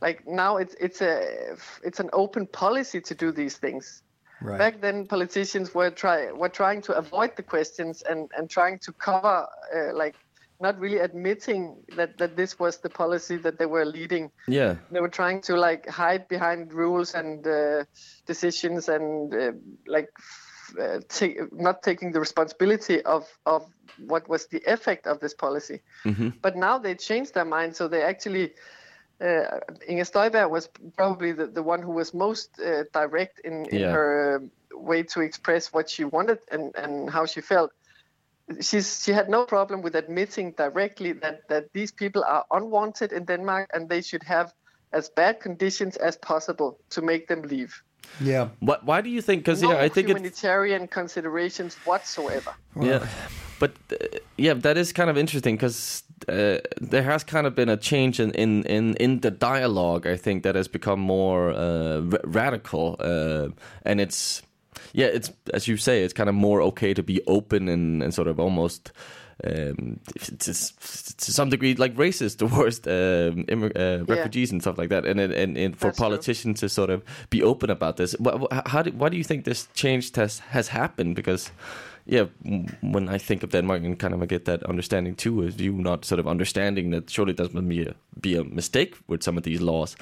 [0.00, 4.02] like now, it's it's a it's an open policy to do these things.
[4.40, 4.58] Right.
[4.58, 8.92] Back then, politicians were try were trying to avoid the questions and and trying to
[8.92, 10.14] cover uh, like
[10.60, 14.30] not really admitting that that this was the policy that they were leading.
[14.48, 14.76] Yeah.
[14.90, 17.84] They were trying to like hide behind rules and uh,
[18.26, 19.52] decisions and uh,
[19.86, 20.08] like
[20.80, 23.64] uh, ta- not taking the responsibility of of
[23.98, 25.80] what was the effect of this policy.
[26.42, 28.52] But now they changed their mind, so they actually.
[29.18, 33.80] Uh, Inger Støjberg was probably the, the one who was most uh, direct in, in
[33.80, 33.92] Yeah.
[33.92, 34.42] her
[34.74, 37.70] way to express what she wanted and, and how she felt.
[38.60, 43.24] She's, she had no problem with admitting directly that, that these people are unwanted in
[43.24, 44.52] Denmark and they should have
[44.92, 47.82] as bad conditions as possible to make them leave.
[48.20, 48.48] Yeah.
[48.60, 49.40] Why, why do you think?
[49.40, 50.16] Because No yeah, I think it.
[50.16, 52.54] humanitarian considerations whatsoever.
[52.80, 53.06] Yeah,
[53.58, 53.96] but uh,
[54.38, 58.20] yeah, that is kind of interesting because uh, there has kind of been a change
[58.20, 60.06] in, in, in, in the dialogue.
[60.06, 63.48] I think that has become more uh, ra- radical, uh,
[63.84, 64.42] and it's
[64.92, 68.14] yeah, it's as you say, it's kind of more okay to be open and, and
[68.14, 68.92] sort of almost.
[69.44, 74.88] Um, to, to some degree, like racist towards um, immig- uh, refugees and stuff like
[74.88, 76.04] that, and and, and, and for That's true.
[76.04, 78.16] politicians to sort of be open about this.
[78.64, 81.16] How do, why do you think this change test has happened?
[81.16, 81.50] Because
[82.06, 82.26] yeah,
[82.80, 85.72] when I think of Denmark and kind of I get that understanding too, is you
[85.72, 89.42] not sort of understanding that surely must be a, be a mistake with some of
[89.42, 89.96] these laws.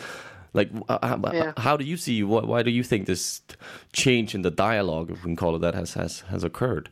[0.55, 1.53] Like, uh, how, Yeah.
[1.57, 2.23] how do you see?
[2.23, 3.43] Why, why do you think this
[3.93, 6.89] change in the dialogue, if we can call it that, has has has occurred?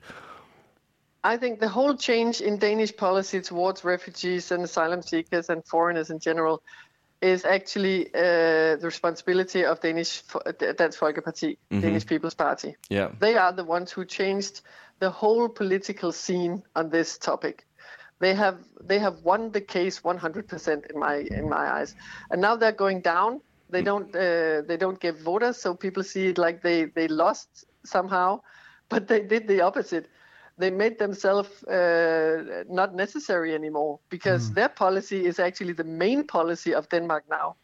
[1.24, 6.10] I think the whole change in Danish policy towards refugees and asylum seekers and foreigners
[6.10, 6.62] in general
[7.20, 12.74] is actually uh, the responsibility of Danish Dansk Folkeparti, Danish People's Party.
[12.90, 14.62] Yeah, They are the ones who changed
[14.98, 17.64] the whole political scene on this topic.
[18.18, 21.94] They have they have won the case 100% in my in my eyes,
[22.30, 23.40] and now they're going down.
[23.72, 27.64] They don't uh, they don't get voters, so people see it like they they lost
[27.84, 28.40] somehow,
[28.90, 30.08] but they did the opposite.
[30.58, 36.74] They made themselves uh, not necessary anymore because their policy is actually the main policy
[36.74, 37.56] of Denmark now.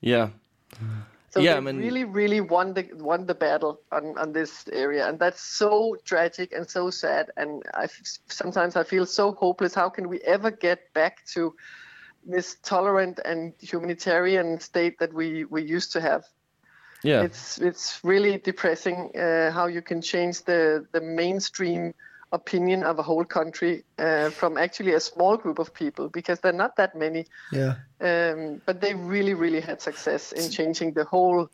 [0.00, 0.28] yeah,
[1.30, 4.68] So Yeah, they I mean- really, really won the won the battle on, on this
[4.72, 7.30] area, and that's so tragic and so sad.
[7.36, 9.74] And I f- sometimes I feel so hopeless.
[9.74, 11.54] How can we ever get back to
[12.24, 16.24] this tolerant and humanitarian state that we, we used to have?
[17.02, 17.22] yeah.
[17.22, 21.94] It's it's really depressing uh, how you can change the the mainstream
[22.32, 26.52] opinion of a whole country uh, from actually a small group of people because they're
[26.64, 27.74] not that many Yeah.
[28.00, 31.48] um, but they really, really had success in changing the whole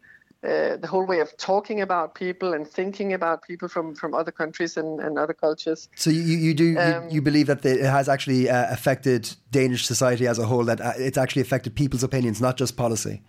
[0.44, 4.30] uh, the whole way of talking about people and thinking about people from, from other
[4.32, 5.88] countries and, and other cultures.
[5.96, 9.84] So you, you do you, Um, you believe that it has actually uh, affected Danish
[9.86, 10.64] society as a whole?
[10.64, 13.22] That uh, it's actually affected people's opinions, not just policy.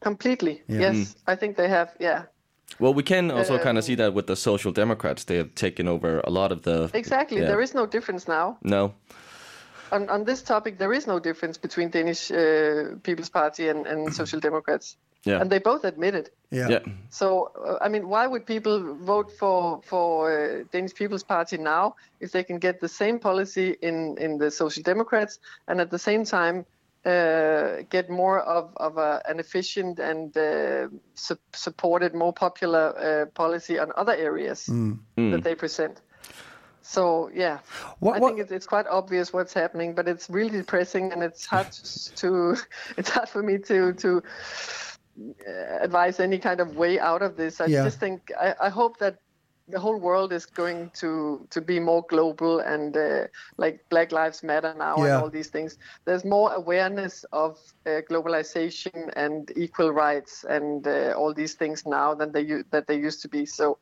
[0.00, 0.92] Completely, Yeah.
[0.92, 1.88] yes, I think they have.
[2.00, 2.22] Yeah,
[2.78, 5.50] Well, we can also Um, kind of see that with the Social Democrats, they have
[5.54, 6.90] taken over a lot of the.
[6.94, 7.38] exactly.
[7.38, 7.46] Yeah.
[7.48, 8.92] There is no difference now No.
[9.92, 10.78] on, on this topic.
[10.78, 15.40] There is no difference between Danish uh, People's Party and, and Social Democrats, Yeah.
[15.40, 16.28] and they both admit it.
[16.50, 16.68] Yeah.
[16.70, 16.78] yeah.
[17.10, 21.94] So, uh, I mean, why would people vote for for uh, Danish People's Party now
[22.20, 25.98] if they can get the same policy in in the Social Democrats and at the
[25.98, 26.64] same time
[27.04, 33.26] uh, get more of of a, an efficient and uh, su- supported, more popular uh,
[33.34, 34.66] policy on other areas
[35.32, 36.00] that they present?
[36.82, 37.58] So, yeah,
[37.98, 41.22] What- I what- think it's, it's quite obvious what's happening, but it's really depressing, and
[41.22, 41.66] it's hard
[42.22, 42.56] to
[42.98, 44.22] it's hard for me to to
[45.80, 47.60] advise any kind of way out of this.
[47.60, 47.84] I Yeah.
[47.84, 49.16] just think I, I hope that
[49.68, 53.26] the whole world is going to to be more global and uh,
[53.58, 55.16] like Black Lives Matter now Yeah.
[55.16, 55.76] and all these things.
[56.06, 62.14] There's more awareness of uh, globalization and equal rights and uh, all these things now
[62.14, 63.46] than they that they used to be.
[63.46, 63.78] So.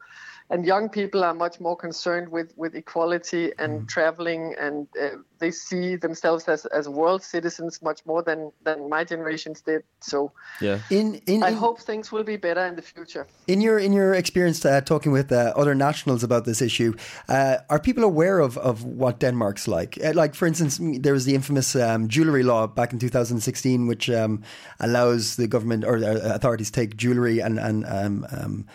[0.51, 3.89] And young people are much more concerned with, with equality and Mm.
[3.89, 9.05] traveling, and uh, they see themselves as, as world citizens much more than, than my
[9.05, 9.83] generations did.
[10.01, 10.79] So Yeah.
[10.91, 13.27] In in I in- hope things will be better in the future.
[13.47, 16.93] In your in your experience uh, talking with uh, other nationals about this issue,
[17.29, 19.99] uh, are people aware of, of what Denmark's like?
[20.05, 24.09] Uh, like, for instance, there was the infamous um, jewelry law back in 2016, which
[24.11, 24.43] um,
[24.79, 28.67] allows the government or uh, authorities to take jewelry and and um,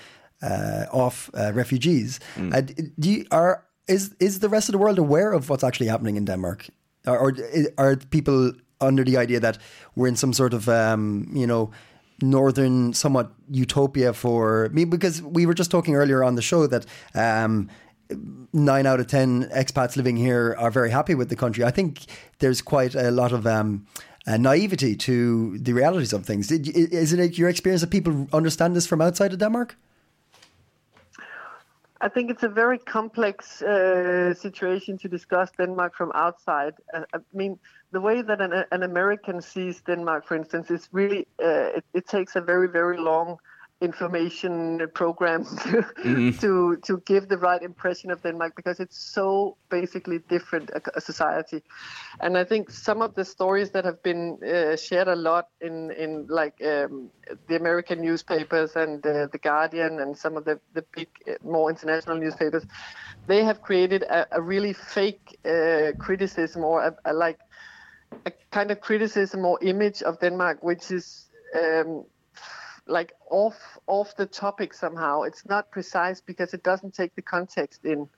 [0.42, 2.20] uh, off uh, refugees.
[2.38, 2.62] Uh,
[3.00, 6.16] do you, are is is the rest of the world aware of what's actually happening
[6.16, 6.68] in Denmark,
[7.06, 7.34] or, or
[7.78, 9.58] are people under the idea that
[9.96, 11.72] we're in some sort of um, you know
[12.22, 16.86] northern somewhat utopia for me because we were just talking earlier on the show that
[17.16, 17.70] um,
[18.54, 21.64] nine out of ten expats living here are very happy with the country.
[21.64, 22.06] I think
[22.40, 23.86] there's quite a lot of um,
[24.28, 26.48] uh, naivety to the realities of things.
[26.48, 29.76] Did, is it your experience that people understand this from outside of Denmark?
[32.02, 36.76] I think it's a very complex uh, situation to discuss Denmark from outside.
[36.94, 37.60] Uh, I mean,
[37.92, 42.08] the way that an, an American sees Denmark, for instance, is really uh, it, it
[42.08, 43.38] takes a very very long
[43.82, 50.20] information program to, to to give the right impression of Denmark because it's so basically
[50.30, 51.64] different a, a society,
[52.20, 55.92] and I think some of the stories that have been uh, shared a lot in
[55.92, 57.10] in like um,
[57.48, 61.70] the American newspapers and uh, the Guardian and some of the the big uh, more
[61.70, 62.66] international newspapers,
[63.28, 67.40] they have created a, a really fake uh, criticism or a, a like
[68.26, 72.04] a kind of criticism or image of Denmark, which is um,
[72.90, 75.22] like off off the topic somehow.
[75.24, 78.10] It's not precise because it doesn't take the context in.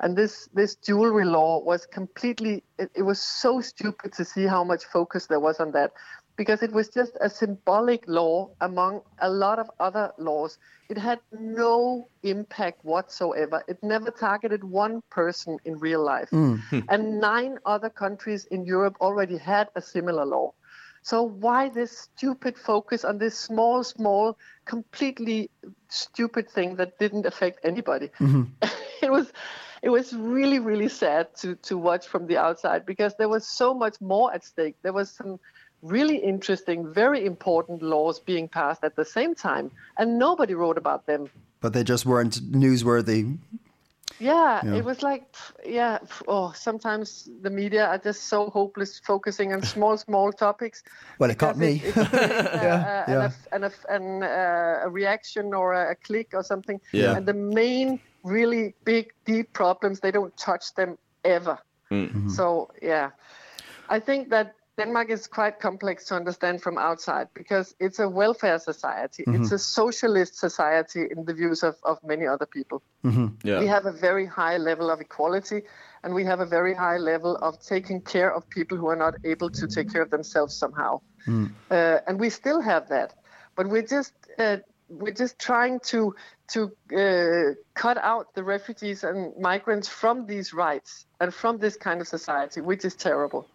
[0.00, 2.62] And this this jewelry law was completely.
[2.78, 5.92] It, it was so stupid to see how much focus there was on that,
[6.36, 10.58] because it was just a symbolic law among a lot of other laws.
[10.88, 13.62] It had no impact whatsoever.
[13.68, 16.30] It never targeted one person in real life.
[16.30, 16.84] Mm.
[16.88, 20.52] And nine other countries in Europe already had a similar law.
[21.02, 25.50] So why this stupid focus on this small, small, completely
[25.88, 28.10] stupid thing that didn't affect anybody?
[28.20, 28.44] Mm-hmm.
[29.02, 29.32] it was,
[29.82, 33.72] it was really, really sad to to watch from the outside because there was so
[33.72, 34.76] much more at stake.
[34.82, 35.40] There was some
[35.82, 41.06] really interesting, very important laws being passed at the same time, and nobody wrote about
[41.06, 41.30] them.
[41.60, 43.38] But they just weren't newsworthy.
[44.18, 44.74] Yeah, Yeah.
[44.76, 45.24] it was like,
[45.64, 50.82] yeah, oh, sometimes the media are just so hopeless focusing on small, small topics.
[51.18, 51.80] Well, it caught me.
[51.84, 53.16] It, it creates uh, a, Yeah, a, yeah.
[53.16, 56.80] An, aff- an, aff- an, uh, a reaction or a, a click or something.
[56.92, 57.16] Yeah.
[57.16, 61.58] And the main, really big, deep problems, they don't touch them ever.
[61.90, 62.08] Mm.
[62.08, 62.28] Mm-hmm.
[62.30, 63.10] So, yeah.
[63.88, 68.58] I think that Denmark is quite complex to understand from outside because it's a welfare
[68.58, 69.24] society.
[69.26, 72.82] It's a socialist society in the views of, of many other people.
[73.44, 73.60] Yeah.
[73.60, 75.62] we have a very high level of equality
[76.02, 79.14] and we have a very high level of taking care of people who are not
[79.24, 81.00] able to take care of themselves somehow.
[81.70, 83.14] Uh, and we still have that
[83.56, 84.56] but we're just uh,
[84.88, 86.14] we're just trying to
[86.48, 86.60] to
[86.96, 92.08] uh, cut out the refugees and migrants from these rights and from this kind of
[92.08, 93.46] society which is terrible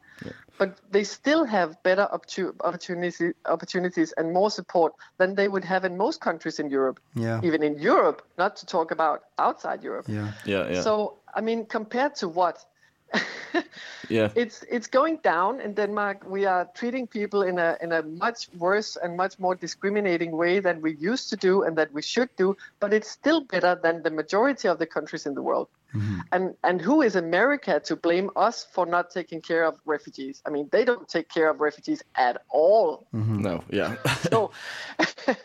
[0.58, 5.86] but they still have better opportu- opportunity, opportunities and more support than they would have
[5.86, 7.42] in most countries in Europe Yeah.
[7.44, 10.06] even in Europe, not to talk about outside Europe.
[10.08, 10.32] Yeah.
[10.46, 10.82] Yeah, yeah.
[10.82, 12.66] So, I mean, compared to what?
[14.10, 14.30] yeah.
[14.36, 16.26] It's it's going down in Denmark.
[16.28, 20.60] We are treating people in a in a much worse and much more discriminating way
[20.60, 22.58] than we used to do and that we should do.
[22.80, 25.68] But it's still better than the majority of the countries in the world.
[25.94, 26.20] Mm-hmm.
[26.32, 30.42] And and who is America to blame us for not taking care of refugees?
[30.46, 33.08] I mean, they don't take care of refugees at all.
[33.14, 33.42] Mm-hmm.
[33.42, 33.96] No, yeah.
[34.30, 34.52] So,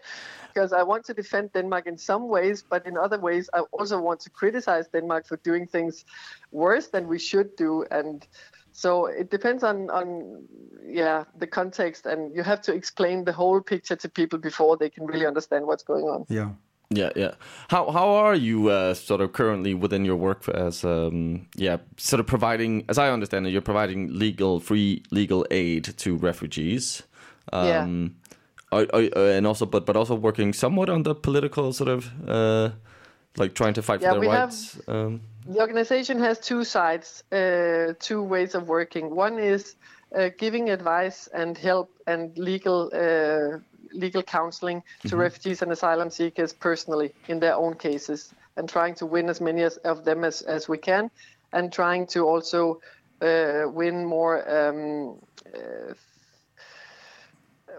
[0.55, 4.01] because I want to defend Denmark in some ways, but in other ways, I also
[4.01, 6.05] want to criticize Denmark for doing things
[6.51, 7.85] worse than we should do.
[7.91, 8.27] And
[8.73, 10.45] so it depends on, on
[10.85, 14.91] yeah, the context, and you have to explain the whole picture to people before they
[14.91, 16.25] can really understand what's going on.
[16.29, 16.51] Yeah.
[16.93, 17.35] Yeah, yeah.
[17.69, 22.19] How how are you uh, sort of currently within your work as um yeah sort
[22.19, 27.05] of providing as I understand it you're providing legal free legal aid to refugees.
[27.53, 27.87] Um, Yeah.
[28.73, 32.11] Are, are, uh, and also but but also working somewhat on the political sort of
[32.29, 32.71] uh
[33.37, 34.79] like trying to fight Yeah, for their have- rights.
[34.89, 39.17] Um, The organization has two sides, uh, two ways of working.
[39.17, 39.77] One is
[40.15, 43.59] uh, giving advice and help and legal uh,
[43.93, 49.07] legal counseling to refugees and asylum seekers personally in their own cases, and trying to
[49.07, 51.11] win as many as, of them as, as we can,
[51.53, 52.81] and trying to also
[53.23, 54.37] uh, win more.
[54.49, 55.19] Um,
[55.55, 55.95] uh,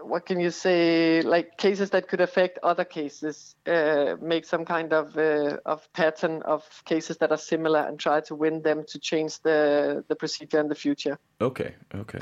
[0.04, 4.92] what can you say like cases that could affect other cases uh, make some kind
[4.92, 8.98] of uh, of pattern of cases that are similar and try to win them to
[8.98, 12.18] change the the procedure in the future okay, okay.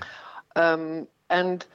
[0.56, 1.66] um, and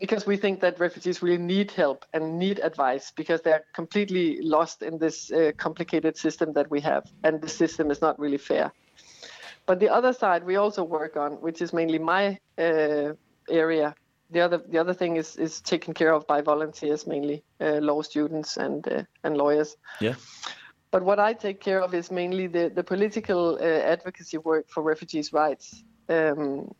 [0.00, 4.82] because we think that refugees really need help and need advice because they're completely lost
[4.82, 8.72] in this uh, complicated system that we have and the system is not really fair
[9.66, 13.12] but the other side we also work on which is mainly my uh,
[13.50, 13.94] area
[14.30, 18.02] the other the other thing is is taken care of by volunteers mainly uh, law
[18.02, 20.14] students and uh, and lawyers Yeah.
[20.90, 24.82] but what I take care of is mainly the, the political uh, advocacy work for
[24.82, 26.74] refugees' rights, um,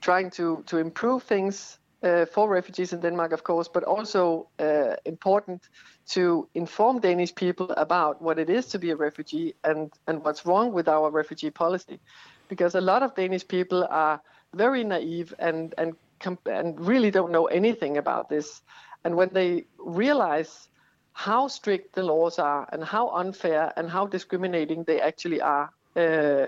[0.00, 4.96] trying to, to improve things uh, for refugees in Denmark, of course, but also uh,
[5.06, 5.62] important
[6.10, 10.44] to inform Danish people about what it is to be a refugee and, and what's
[10.44, 11.98] wrong with our refugee policy.
[12.48, 14.20] Because a lot of Danish people are
[14.54, 15.94] very naive and, and,
[16.24, 18.62] com- and really don't know anything about this.
[19.04, 20.68] And when they realize
[21.12, 26.46] how strict the laws are and how unfair and how discriminating they actually are uh,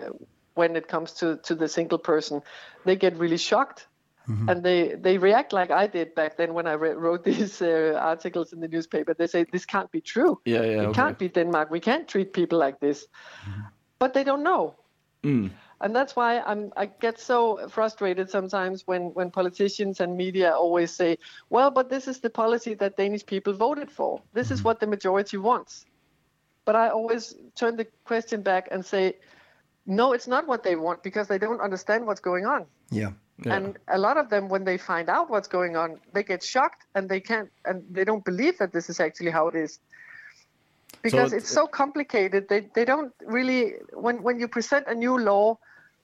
[0.54, 2.42] when it comes to, to the single person,
[2.84, 3.86] they get really shocked
[4.48, 7.98] and they they react like I did back then when I re- wrote these uh,
[8.00, 9.14] articles in the newspaper.
[9.14, 10.40] They say this can't be true.
[10.44, 10.92] Yeah, yeah, It okay.
[11.02, 11.70] can't be Denmark.
[11.70, 13.06] We can't treat people like this.
[13.98, 14.74] But they don't know.
[15.80, 20.90] And that's why I'm, I get so frustrated sometimes when, when politicians and media always
[20.90, 21.18] say,
[21.50, 24.22] well, but this is the policy that Danish people voted for.
[24.32, 24.68] This is mm-hmm.
[24.68, 25.84] what the majority wants.
[26.64, 29.16] But I always turn the question back and say,
[29.86, 32.66] no, it's not what they want because they don't understand what's going on.
[32.90, 33.12] Yeah.
[33.44, 36.86] And a lot of them, when they find out what's going on, they get shocked
[36.94, 39.78] and they can't, and they don't believe that this is actually how it is.
[41.06, 42.48] Because it- it's so complicated.
[42.48, 45.58] They, they don't really, when, when you present a new law,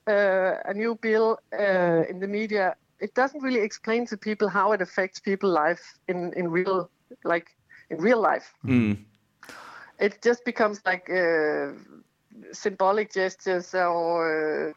[0.07, 4.73] uh, a new bill uh, in the media, it doesn't really explain to people how
[4.73, 6.89] it affects people's life in, in real,
[7.23, 7.47] like
[7.89, 8.53] in real life.
[9.99, 11.73] It just becomes like uh,
[12.51, 14.73] symbolic gestures or uh,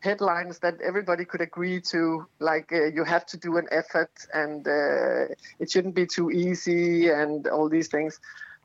[0.00, 4.66] headlines that everybody could agree to, like uh, you have to do an effort and
[4.66, 8.18] uh, it shouldn't be too easy and all these things.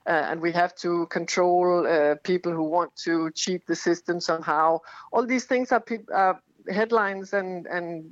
[0.06, 4.80] Uh, and we have to control uh, people who want to cheat the system somehow.
[5.12, 8.12] All these things are, peop are headlines and, and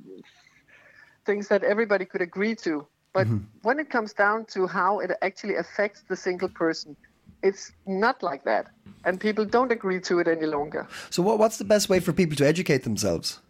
[1.26, 2.86] things that everybody could agree to.
[3.12, 3.28] But
[3.62, 6.96] when it comes down to how it actually affects the single person,
[7.42, 8.68] it's not like that.
[9.04, 10.86] And people don't agree to it any longer.
[11.10, 13.40] So, what, what's the best way for people to educate themselves?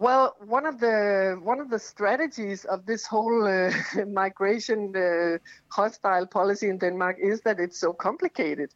[0.00, 3.70] Well, one of the one of the strategies of this whole uh,
[4.06, 5.36] migration uh,
[5.68, 8.70] hostile policy in Denmark is that it's so complicated.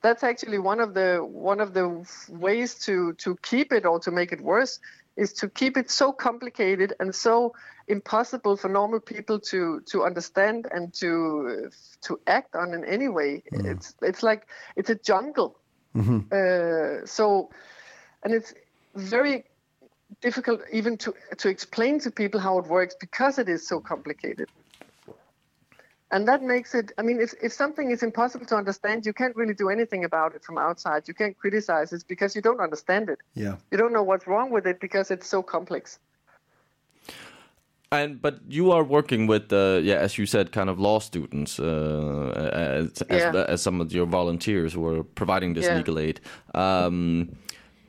[0.00, 4.12] That's actually one of the one of the ways to to keep it or to
[4.12, 4.78] make it worse
[5.16, 7.52] is to keep it so complicated and so
[7.88, 11.70] impossible for normal people to to understand and to uh,
[12.02, 13.42] to act on in any way.
[13.50, 14.46] It's it's like
[14.76, 15.58] it's a jungle.
[16.30, 17.50] Uh, so,
[18.22, 18.54] and it's
[18.94, 19.44] very
[20.20, 24.48] difficult even to to explain to people how it works because it is so complicated.
[26.10, 26.92] And that makes it.
[26.96, 30.34] I mean, if if something is impossible to understand, you can't really do anything about
[30.34, 31.06] it from outside.
[31.06, 33.18] You can't criticize it because you don't understand it.
[33.34, 33.56] Yeah.
[33.70, 35.98] You don't know what's wrong with it because it's so complex.
[37.90, 41.58] And but you are working with, uh, yeah, as you said, kind of law students
[41.58, 43.30] uh, as, Yeah.
[43.30, 45.76] as as some of your volunteers who are providing this Yeah.
[45.76, 46.20] legal aid.
[46.54, 47.28] Um,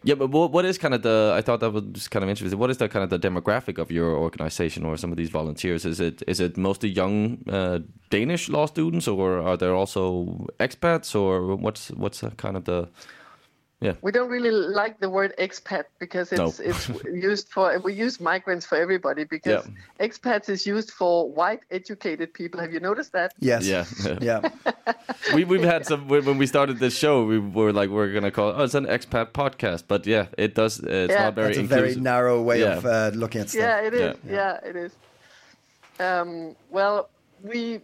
[0.03, 1.33] yeah, but what, what is kind of the?
[1.35, 2.57] I thought that was kind of interesting.
[2.57, 5.85] What is the kind of the demographic of your organization or some of these volunteers?
[5.85, 7.79] Is it is it mostly young uh,
[8.09, 12.87] Danish law students, or are there also expats, or what's what's kind of the?
[13.81, 13.93] Yeah.
[14.01, 16.47] We don't really like the word expat because No.
[16.47, 16.89] it's it's
[17.29, 19.65] used for we use migrants for everybody because
[20.01, 22.59] expats is used for white educated people.
[22.59, 23.33] Have you noticed that?
[23.39, 23.65] Yes.
[23.65, 23.85] Yeah.
[24.21, 24.41] Yeah.
[25.33, 27.23] we we've had some when when we started this show.
[27.23, 30.55] We were like we're gonna call it, oh it's an expat podcast, but yeah, it
[30.55, 30.83] does.
[30.83, 31.23] Uh, it's Yeah.
[31.25, 32.77] not very It's a very narrow way Yeah.
[32.77, 33.61] of uh, looking at stuff.
[33.61, 34.01] Yeah, it is.
[34.27, 34.33] Yeah.
[34.35, 34.91] Yeah, it is.
[35.99, 37.09] Um, well,
[37.43, 37.79] we.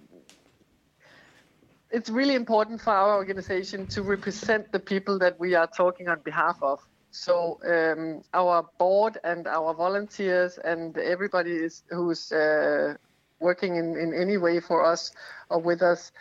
[1.95, 6.19] It's really important for our organization to represent the people that we are talking on
[6.25, 6.81] behalf of.
[7.11, 12.95] So um, our board and our volunteers and everybody is, who's uh,
[13.39, 15.13] working in, in any way for us
[15.49, 16.11] or with us,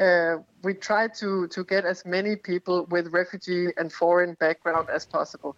[0.00, 5.06] uh, we try to, to get as many people with refugee and foreign background as
[5.06, 5.56] possible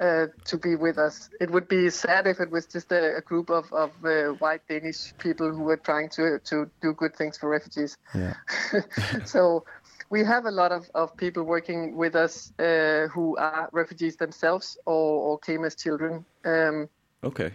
[0.00, 1.30] uh, to be with us.
[1.40, 4.60] It would be sad if it was just a, a group of, of uh, white
[4.68, 7.96] Danish people who were trying to, to do good things for refugees.
[8.14, 8.34] Yeah.
[9.24, 9.64] so
[10.10, 14.76] we have a lot of, of people working with us uh, who are refugees themselves
[14.84, 16.24] or, or came as children.
[16.44, 16.88] Um,
[17.22, 17.52] Okay.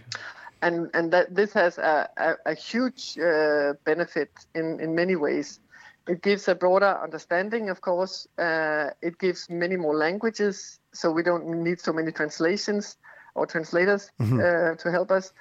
[0.61, 5.59] and and that this has a, a, a huge uh, benefit in, in many ways.
[6.07, 8.27] It gives a broader understanding, of course.
[8.37, 12.97] Uh, it gives many more languages, so we don't need so many translations
[13.33, 15.33] or translators uh, to help us.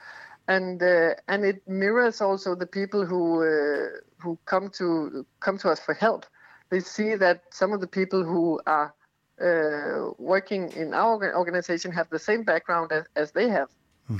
[0.48, 3.88] And uh, and it mirrors also the people who uh,
[4.22, 6.26] who come to come to us for help.
[6.70, 8.94] They see that some of the people who are
[9.40, 13.68] uh, working in our organization have the same background as, as they have,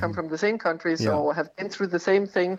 [0.00, 1.12] come from the same countries Yeah.
[1.16, 2.58] or have been through the same thing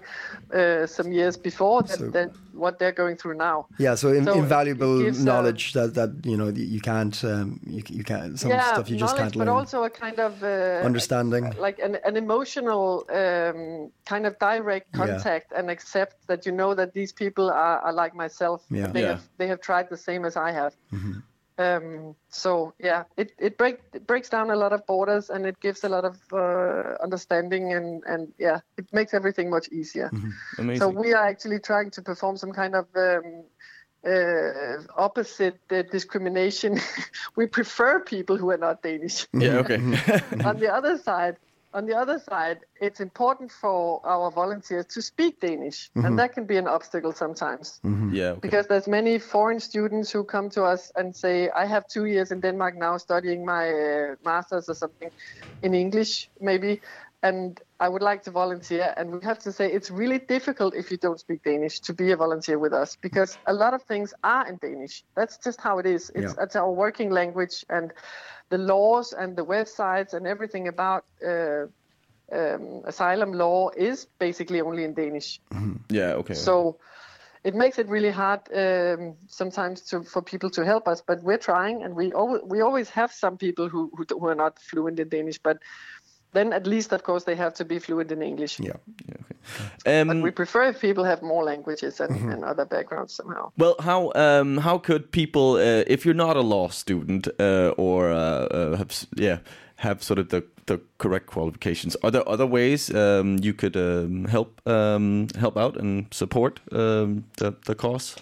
[0.54, 3.58] uh, some years before than, So- than what they're going through now.
[3.80, 7.60] Yeah, so, in, So invaluable gives, uh, knowledge that that you know you can't um,
[7.76, 9.48] you you can't some yeah, stuff you just can't learn.
[9.48, 11.44] but also a kind of uh, Understanding.
[11.68, 12.86] like an, an emotional
[13.22, 15.00] um, kind of direct Yeah.
[15.06, 18.60] contact and accept that you know that these people are, are like myself.
[18.70, 18.88] Yeah.
[18.96, 19.08] They Yeah.
[19.14, 20.74] have they have tried the same as I have.
[20.94, 21.20] Mm-hmm.
[21.58, 25.60] Um, so yeah, it it, break, it breaks down a lot of borders and it
[25.62, 30.10] gives a lot of uh, understanding and and yeah, it makes everything much easier.
[30.14, 30.76] Mm-hmm.
[30.76, 33.44] So we are actually trying to perform some kind of um,
[34.06, 36.80] uh, opposite uh, discrimination.
[37.36, 39.28] we prefer people who are not Danish.
[39.34, 39.58] yeah.
[39.60, 39.76] Okay.
[40.46, 41.38] On the other side,
[41.76, 46.06] on the other side, it's important for our volunteers to speak Danish, Mm-hmm.
[46.06, 47.80] and that can be an obstacle sometimes.
[48.12, 48.32] Yeah.
[48.32, 48.40] Okay.
[48.42, 52.32] Because there's many foreign students who come to us and say, "I have two years
[52.32, 55.10] in Denmark now, studying my uh, masters or something
[55.62, 56.82] in English, maybe,
[57.28, 60.86] and I would like to volunteer." And we have to say it's really difficult if
[60.92, 64.14] you don't speak Danish to be a volunteer with us because a lot of things
[64.24, 65.04] are in Danish.
[65.18, 66.12] That's just how it is.
[66.16, 66.44] It's, Yeah.
[66.44, 67.92] it's our working language, and
[68.50, 71.04] the laws and the websites and everything about.
[71.22, 71.66] Uh,
[72.32, 75.40] um, asylum law is basically only in Danish.
[75.90, 76.20] Yeah.
[76.20, 76.34] Okay.
[76.34, 76.78] So
[77.44, 81.38] it makes it really hard um, sometimes to, for people to help us, but we're
[81.38, 85.00] trying, and we always, we always have some people who, who who are not fluent
[85.00, 85.58] in Danish, but
[86.36, 88.60] then at least, of course, they have to be fluent in English.
[88.60, 88.78] Yeah.
[89.86, 93.52] um, But we prefer if people have more languages and, and other backgrounds somehow.
[93.58, 98.12] Well, how um, how could people, uh, if you're not a law student uh, or
[98.12, 99.38] uh, uh, have yeah
[99.76, 104.26] have sort of the the correct qualifications, are there other ways um, you could um,
[104.26, 108.16] help um, help out and support um, the the cause?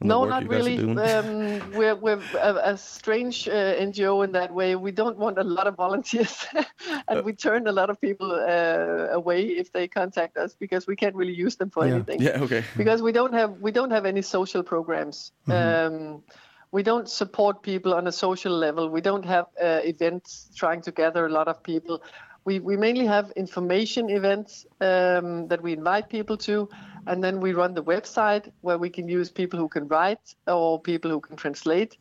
[0.00, 1.58] And the No, not you guys are really.
[1.60, 4.76] Um, we're we're a, a strange uh, NGO in that way.
[4.76, 6.46] We don't want a lot of volunteers,
[7.08, 10.94] and we turn a lot of people uh, away if they contact us because we
[10.96, 11.94] can't really use them for Yeah.
[11.94, 12.22] anything.
[12.22, 12.42] yeah.
[12.42, 12.62] Okay.
[12.76, 15.32] because we don't have we don't have any social programs.
[15.48, 16.22] Um,
[16.70, 18.90] we don't support people on a social level.
[18.90, 22.02] We don't have uh, events trying to gather a lot of people.
[22.48, 26.68] We, we mainly have information events um, that we invite people to,
[27.06, 30.80] and then we run the website where we can use people who can write or
[30.80, 31.98] people who can translate.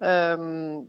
[0.00, 0.88] Um,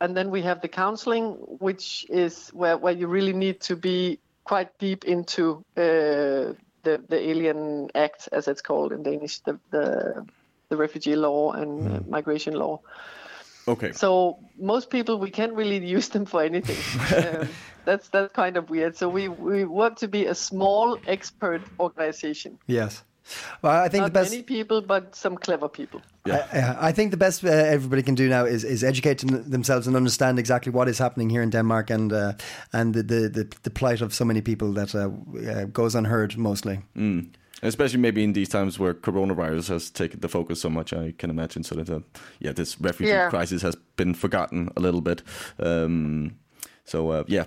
[0.00, 1.24] and then we have the counseling,
[1.66, 7.18] which is where, where you really need to be quite deep into uh, the the
[7.30, 10.24] Alien Act, as it's called in Danish, the the,
[10.70, 12.80] the refugee law and uh, migration law.
[13.68, 13.92] Okay.
[13.92, 16.78] So most people we can't really use them for anything.
[17.16, 17.48] um,
[17.84, 18.96] that's that's kind of weird.
[18.96, 22.58] So we we work to be a small expert organization.
[22.66, 23.04] Yes.
[23.62, 24.30] Well, I think Not the best.
[24.30, 26.00] many people, but some clever people.
[26.26, 29.86] I, I think the best uh, everybody can do now is is educate them, themselves
[29.86, 32.32] and understand exactly what is happening here in Denmark and uh,
[32.72, 35.10] and the, the the the plight of so many people that uh,
[35.50, 36.80] uh, goes unheard mostly.
[36.96, 37.28] Mm.
[37.62, 41.30] Especially maybe in these times where coronavirus has taken the focus so much, I can
[41.30, 42.02] imagine sort of the
[42.40, 43.30] yeah this refugee Yeah.
[43.30, 45.22] crisis has been forgotten a little bit.
[45.58, 46.30] Um,
[46.84, 47.44] so uh, yeah,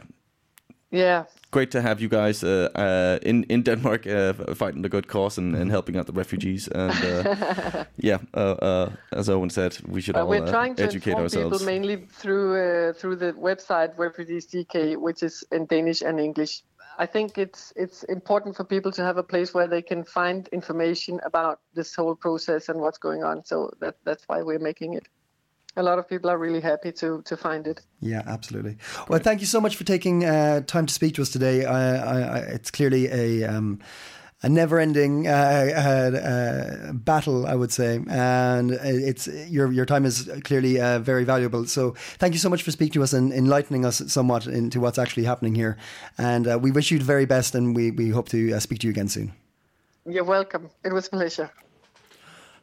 [0.94, 5.08] Yeah, great to have you guys uh, uh, in in Denmark uh, fighting the good
[5.08, 6.68] cause and, and helping out the refugees.
[6.68, 10.76] And uh, yeah, uh, uh, as Owen said, we should Uh, all we're uh, trying
[10.76, 11.58] to educate ourselves.
[11.58, 16.64] people mainly through uh, through the website Refugees DK, which is in Danish and English.
[17.02, 20.48] I think it's it's important for people to have a place where they can find
[20.50, 23.44] information about this whole process and what's going on.
[23.44, 25.08] So that that's why we're making it.
[25.78, 27.82] A lot of people are really happy to to find it.
[28.02, 28.78] Yeah, absolutely.
[29.10, 31.66] Well, thank you so much for taking uh, time to speak to us today.
[31.66, 33.80] I, I, I, it's clearly a um,
[34.44, 40.30] a never-ending uh, uh, uh, battle, I would say, and it's your your time is
[40.44, 41.66] clearly uh, very valuable.
[41.68, 44.98] So, thank you so much for speaking to us and enlightening us somewhat into what's
[44.98, 45.78] actually happening here.
[46.18, 48.80] And uh, we wish you the very best, and we we hope to uh, speak
[48.80, 49.32] to you again soon.
[50.06, 50.70] You're welcome.
[50.84, 51.50] It was a pleasure.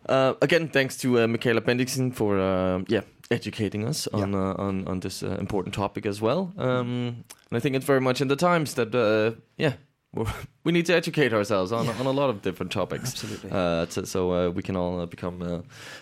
[0.08, 4.88] Uh, again, thanks to uh, Michala Bendixen for uh, yeah educating us on uh, on
[4.88, 6.52] on this uh, important topic as well.
[6.56, 9.87] Um, and I think it's very much in the times that uh, yeah we're-
[10.64, 13.10] we need to educate ourselves on on a lot of different topics.
[13.10, 13.50] Absolutely.
[13.50, 15.60] Uh, to, so uh, we can all uh, become uh,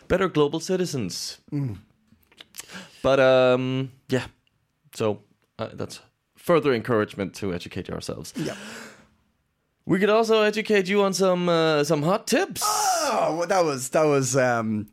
[0.08, 1.38] better global citizens.
[3.02, 4.26] But um, yeah,
[4.94, 5.20] so
[5.58, 6.00] uh, that's
[6.36, 8.32] further encouragement to educate ourselves.
[8.36, 8.56] Yeah.
[9.84, 12.62] We could also educate you on some uh, some hot tips.
[12.64, 14.88] Oh, well, that was that was um,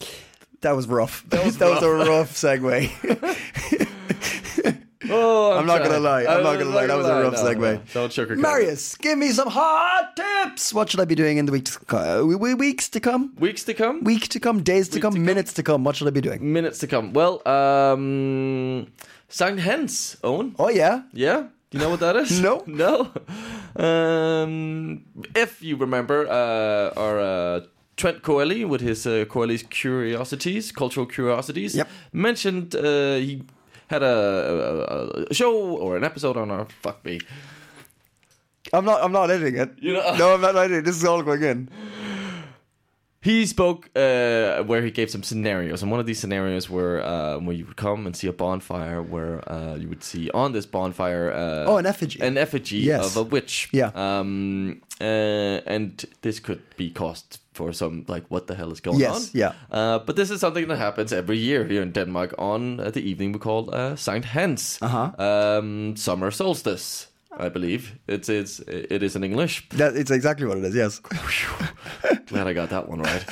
[0.62, 1.24] that was rough.
[1.30, 2.90] That was, that was a rough segue.
[5.14, 6.26] Oh, I'm not gonna lie.
[6.26, 6.88] I'm not I'm gonna lie.
[6.88, 7.74] That was a rough No, segue.
[7.76, 7.82] no.
[7.93, 8.38] Don't sugarcoat.
[8.38, 10.74] Marius, give me some hot tips.
[10.74, 13.34] What should I be doing in the weeks uh, we- we- weeks to come?
[13.39, 14.03] Weeks to come.
[14.03, 15.26] Week to come, days to Week come, to come.
[15.26, 15.84] minutes to come.
[15.84, 16.39] What should I be doing?
[16.57, 17.14] Minutes to come.
[17.14, 18.88] Well, um,
[19.30, 20.55] Sankt Hans, Owen.
[20.59, 21.39] Oh yeah, Yeah.
[21.72, 22.39] You know what that is?
[22.49, 22.64] No.
[22.68, 22.95] No.
[23.88, 25.03] Um,
[25.36, 27.59] if you remember, uh, our uh,
[27.97, 31.88] Trent Coeli with his uh, Coeli's Curiosities, Cultural Curiosities, Yep.
[32.11, 33.43] mentioned uh, he
[33.88, 37.20] had a, a, a show or an episode on our fuck me.
[38.72, 39.04] I'm not.
[39.04, 39.72] I'm not editing it.
[39.80, 40.84] You know- no, I'm not editing.
[40.84, 41.70] This is all going in.
[43.22, 47.38] He spoke uh, where he gave some scenarios, and one of these scenarios were uh,
[47.40, 50.66] where you would come and see a bonfire, where uh, you would see on this
[50.66, 52.20] bonfire uh, Oh, an effigy.
[52.22, 53.06] an effigy Yes.
[53.06, 53.70] of a witch.
[53.72, 53.92] Yeah.
[53.96, 55.04] Um, uh,
[55.66, 59.22] and this could be caused for some like what the hell is going Yes, on?
[59.34, 59.51] yeah.
[59.72, 63.01] Uh, but this is something that happens every year here in Denmark on uh, the
[63.10, 65.12] evening we call uh, Sankt Hans, Uh-huh.
[65.18, 67.08] um, summer solstice.
[67.39, 69.64] I believe it's it's it is in English.
[69.70, 70.76] That, it's exactly what it is.
[70.76, 71.01] Yes.
[72.28, 73.26] Glad I got that one right.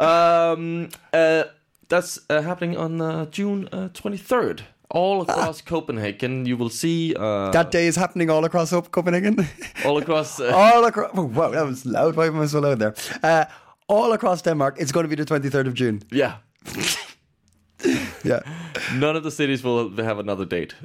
[0.00, 1.44] Um, uh,
[1.88, 4.62] that's uh, happening on uh, June twenty third.
[4.90, 9.46] All across Copenhagen, you will see uh, that day is happening all across Copenhagen.
[9.84, 10.40] all across.
[10.40, 11.10] Uh, all across.
[11.14, 12.16] Oh, wow, that was loud.
[12.16, 12.94] Why am I so loud there?
[13.88, 16.00] All across Denmark, it's going to be the 23rd of June.
[16.10, 16.36] yeah,
[18.24, 18.40] Yeah.
[18.94, 20.74] none of the cities will have another date.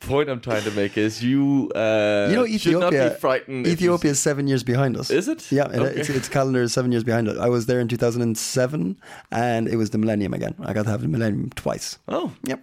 [0.00, 1.70] Point I'm trying to make is you.
[1.74, 3.10] Uh, You know, should not Ethiopia.
[3.10, 3.66] be frightened.
[3.66, 5.10] Ethiopia is seven years behind us.
[5.10, 5.50] Is it?
[5.52, 6.00] Yeah, Okay.
[6.00, 7.38] it's, its calendar is seven years behind us.
[7.38, 8.96] I was there in 2007,
[9.30, 10.54] and it was the millennium again.
[10.60, 11.98] I got to have the millennium twice.
[12.08, 12.60] Oh, Yep.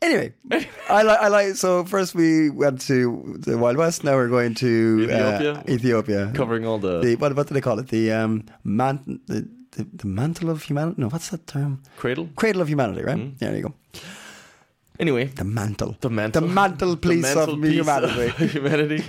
[0.00, 0.32] Anyway,
[0.88, 1.18] I like.
[1.18, 1.54] I like.
[1.56, 4.04] So first we went to the Wild West.
[4.04, 5.52] Now we're going to Ethiopia?
[5.52, 6.32] Uh, Ethiopia.
[6.34, 7.34] covering all the, the what?
[7.34, 7.88] What do they call it?
[7.88, 9.20] The um man.
[9.26, 11.00] The, the, the mantle of humanity.
[11.00, 11.82] No, what's that term?
[11.98, 12.28] cradle.
[12.36, 13.02] Cradle of humanity.
[13.02, 13.16] Right.
[13.16, 13.36] Mm-hmm.
[13.38, 13.74] There you go.
[15.00, 15.94] Anyway, The mantle.
[16.00, 18.26] the mantle, The mantelpiece the of mantelpiece humanity.
[18.44, 19.02] of humanity.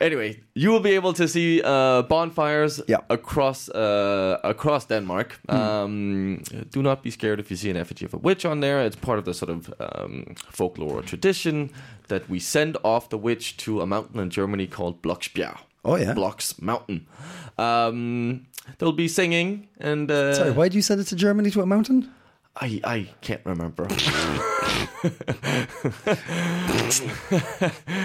[0.00, 3.00] anyway, you will be able to see uh, bonfires Yeah.
[3.10, 5.38] Across uh, across Denmark.
[5.48, 8.86] Um, do not be scared if you see an effigy of a witch on there.
[8.86, 11.70] It's part of the sort of um, folklore or tradition
[12.08, 15.56] that we send off the witch to a mountain in Germany called Bloksbjerg.
[15.84, 16.14] Oh, yeah.
[16.14, 17.06] Blocks Mountain.
[17.58, 18.46] Um,
[18.78, 21.66] they'll be singing and uh, Sorry, why do you send it to Germany to a
[21.66, 22.08] mountain?
[22.58, 23.86] I I can't remember.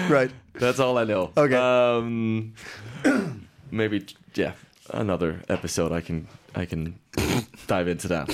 [0.08, 0.30] Right.
[0.54, 1.30] That's all I know.
[1.36, 1.56] Okay.
[1.56, 2.54] Um,
[3.70, 4.52] maybe yeah,
[4.90, 6.98] another episode I can I can
[7.66, 8.28] dive into that.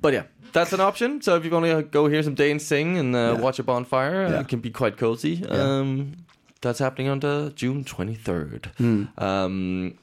[0.00, 1.20] But yeah, that's an option.
[1.22, 3.40] So if you want to go hear some Danes sing and uh, Yeah.
[3.40, 4.40] watch a bonfire, uh, Yeah.
[4.40, 5.44] it can be quite cozy.
[5.46, 6.12] Um,
[6.60, 8.70] that's happening on the June twenty third.
[8.78, 9.04] Hmm.
[9.18, 9.98] Um,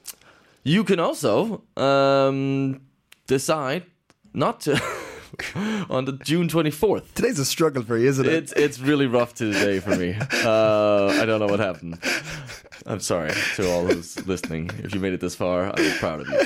[0.63, 2.81] you can also um,
[3.27, 3.83] decide
[4.33, 4.81] not to
[5.89, 7.13] on the June twenty fourth.
[7.13, 8.33] Today's a struggle for you, isn't it?
[8.33, 10.15] It's it's really rough today for me.
[10.43, 11.99] Uh, I don't know what happened.
[12.85, 14.69] I'm sorry to all who's listening.
[14.83, 16.41] If you made it this far, I'm proud of you.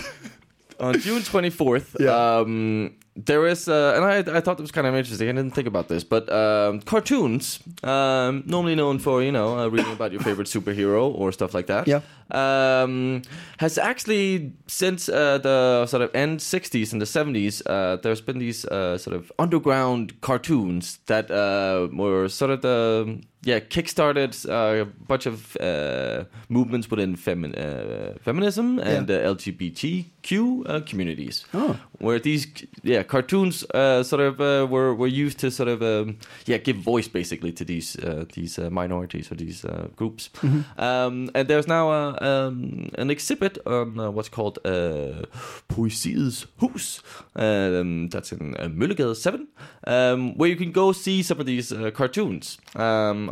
[0.79, 2.39] On June 24th, Yeah.
[2.39, 5.30] um, there is, uh, and I, I thought it was kind of interesting.
[5.30, 9.68] I didn't think about this, but um, cartoons, um, normally known for you know uh,
[9.68, 12.01] reading about your favorite superhero or stuff like that, Yeah.
[12.32, 13.22] um,
[13.59, 18.39] has actually since uh, the sort of end 60s and the 70s, uh, there's been
[18.39, 24.82] these uh, sort of underground cartoons that uh, were sort of the yeah kickstarted uh,
[24.82, 29.30] a bunch of uh, movements within femi- uh, feminism and Yeah.
[29.30, 31.76] uh, LGBTQ uh, communities, Oh.
[32.00, 32.48] where these
[32.84, 36.18] yeah cartoons uh, sort of uh, were were used to sort of um,
[36.48, 40.30] yeah give voice basically to these uh, these uh, minorities or these uh, groups.
[40.78, 45.26] Um, and there's now a, um, an exhibit on uh, what's called uh,
[45.70, 47.02] Poesiens Hus.
[47.36, 49.48] Um, that's in uh, Møllegade 7,
[49.88, 52.58] um, where you can go see some of these uh, cartoons.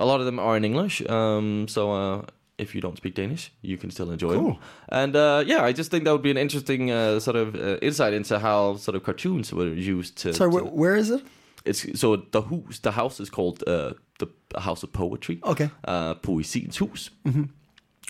[0.04, 2.22] A lot of them are in English, um, so uh,
[2.58, 4.56] if you don't speak Danish, you can still enjoy them.
[4.90, 7.78] And uh, yeah, I just think that would be an interesting uh, sort of uh,
[7.82, 10.34] insight into how sort of cartoons were used to.
[10.34, 11.22] Sorry, to- where, where is it?
[11.66, 12.80] it's so the house.
[12.80, 14.28] The house is called uh, the
[14.60, 15.40] House of Poetry.
[15.44, 15.70] Okay.
[15.88, 17.10] Uh, Poesiens Hus,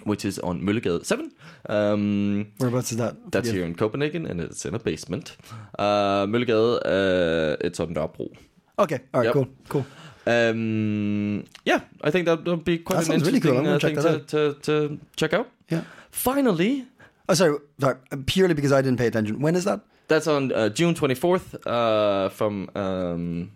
[0.05, 1.31] which is on Møllegade Seven.
[1.69, 3.13] Um, Whereabouts is that?
[3.31, 3.53] that's Yeah.
[3.53, 5.37] here in Copenhagen, and it's in a basement.
[5.79, 8.27] Uh, Møllegade, uh, it's on Nørrebro.
[8.79, 8.99] Okay.
[9.13, 9.25] All right.
[9.25, 9.33] Yep.
[9.33, 9.47] Cool.
[9.69, 9.85] Cool.
[10.25, 13.57] Um, yeah, I think that would be quite That an sounds really cool.
[13.57, 15.49] interesting uh, thing to, to, to check out.
[15.69, 15.83] Yeah.
[16.11, 16.85] Finally,
[17.29, 17.57] Oh, sorry.
[17.79, 17.95] Sorry.
[18.25, 19.39] Purely because I didn't pay attention.
[19.39, 19.79] When is that?
[20.09, 21.55] That's on uh, June 24th.
[21.65, 23.51] Uh, from um,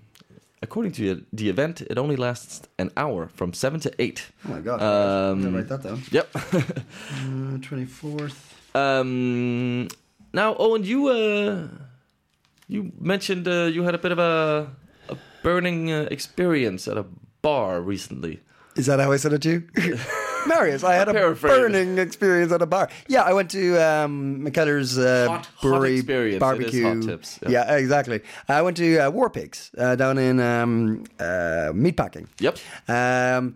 [0.62, 4.28] according to the event, it only lasts an hour from seven to eight.
[4.46, 4.82] Oh my god.
[4.82, 6.02] Um, write that down.
[6.12, 6.32] Yep.
[7.62, 8.56] Twenty fourth.
[8.74, 9.90] um,
[10.34, 11.68] now, Owen, you uh,
[12.70, 14.70] you mentioned uh, you had a bit of a
[15.48, 17.06] burning uh, experience at a
[17.42, 18.42] bar recently.
[18.76, 19.64] Is that how I said it to you?
[20.46, 22.90] Marius, I had a burning experience at a bar.
[23.08, 26.84] Yeah, I went to um, Mikkeller's uh, Hot- hot brewery is barbecue.
[26.84, 27.50] hot tips, yeah.
[27.50, 27.78] Yeah.
[27.78, 28.20] exactly.
[28.50, 32.28] I went to uh, War Pigs uh, down in um, uh, meatpacking.
[32.40, 32.58] Yep.
[32.90, 33.56] Um,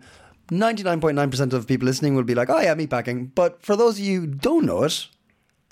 [0.50, 3.34] 99.9% of people listening will be like, oh yeah, meatpacking.
[3.34, 5.08] But for those of you who don't know it,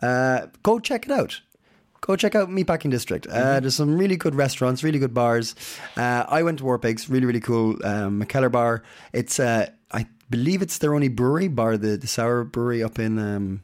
[0.03, 1.41] uh, go check it out.
[2.11, 3.24] Go check out Meatpacking District.
[3.28, 5.54] Uh, there's some really good restaurants, really good bars.
[5.96, 7.76] Uh, I went to War Pigs, really, really cool.
[7.86, 8.82] Um, Mikkeller Bar.
[9.12, 13.16] It's, uh, I believe it's their only brewery, bar the, the Sour Brewery up in
[13.20, 13.62] um,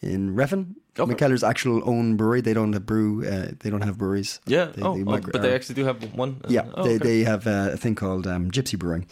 [0.00, 0.76] in Refn.
[0.96, 1.12] Okay.
[1.12, 2.40] Mikkeller's actual own brewery.
[2.40, 3.26] They don't have brew.
[3.26, 4.40] Uh, they don't have breweries.
[4.46, 4.66] Yeah.
[4.66, 6.40] They- oh, they oh, but they actually do have one.
[6.44, 7.04] uh, yeah, oh, they, okay.
[7.04, 9.06] they have uh, a thing called um, Gypsy Brewing.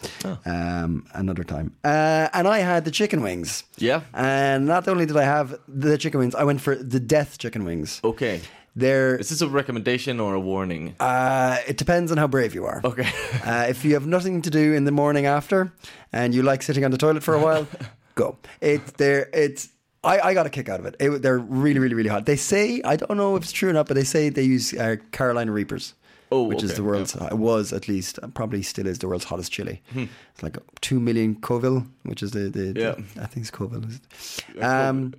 [0.45, 3.65] Um, another time, uh, and I had the chicken wings.
[3.79, 4.03] Yeah.
[4.15, 7.65] and not only did I have the chicken wings, I went for the death chicken
[7.65, 8.01] wings.
[8.05, 8.43] Okay.
[8.77, 10.95] They're Is this a recommendation or a warning?
[11.01, 12.81] uh, it depends on how brave you are.
[12.85, 13.09] Okay.
[13.45, 15.73] Uh, if you have nothing to do in the morning after,
[16.13, 17.67] and you like sitting on the toilet for a while,
[18.15, 18.37] go.
[18.61, 19.29] It's there.
[19.33, 19.69] It's.
[20.05, 20.95] I, I got a kick out of it.
[21.01, 21.23] it.
[21.23, 22.27] They're really, really, really hot.
[22.27, 24.73] They say I don't know if it's true or not, but they say they use
[24.75, 25.95] uh, Carolina Reapers.
[26.33, 29.25] Oh, which is the world's it was at least uh, probably still is the world's
[29.25, 29.83] hottest chili.
[29.93, 30.05] Hmm.
[30.33, 32.95] It's like two million Coville, which is the, the, the- Yeah.
[33.23, 33.85] I think it's Coville.
[33.89, 34.45] Is it?
[34.57, 35.15] Yeah, Um,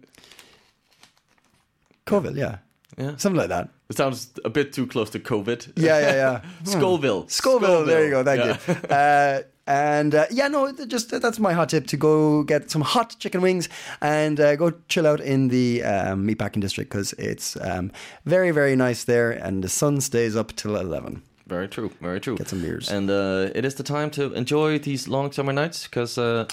[2.05, 2.57] Coville, yeah, Yeah.
[2.97, 3.69] Something like that.
[3.89, 5.73] It sounds a bit too close to COVID.
[5.75, 6.41] Yeah, yeah, yeah.
[6.63, 7.27] Scoville.
[7.29, 7.85] Scoville.
[7.85, 8.23] There you go.
[8.23, 8.57] Thank Yeah.
[8.67, 8.73] you.
[8.95, 13.15] Uh, and uh, yeah, no, just that's my hot tip to go get some hot
[13.19, 13.69] chicken wings
[14.01, 17.91] and uh, go chill out in the um, meatpacking district because it's um,
[18.25, 21.21] very, very nice there, and the sun stays up till eleven.
[21.47, 21.91] Very true.
[22.01, 22.37] Very true.
[22.37, 22.89] Get some beers.
[22.89, 26.47] And uh, it is the time to enjoy these long summer nights because uh,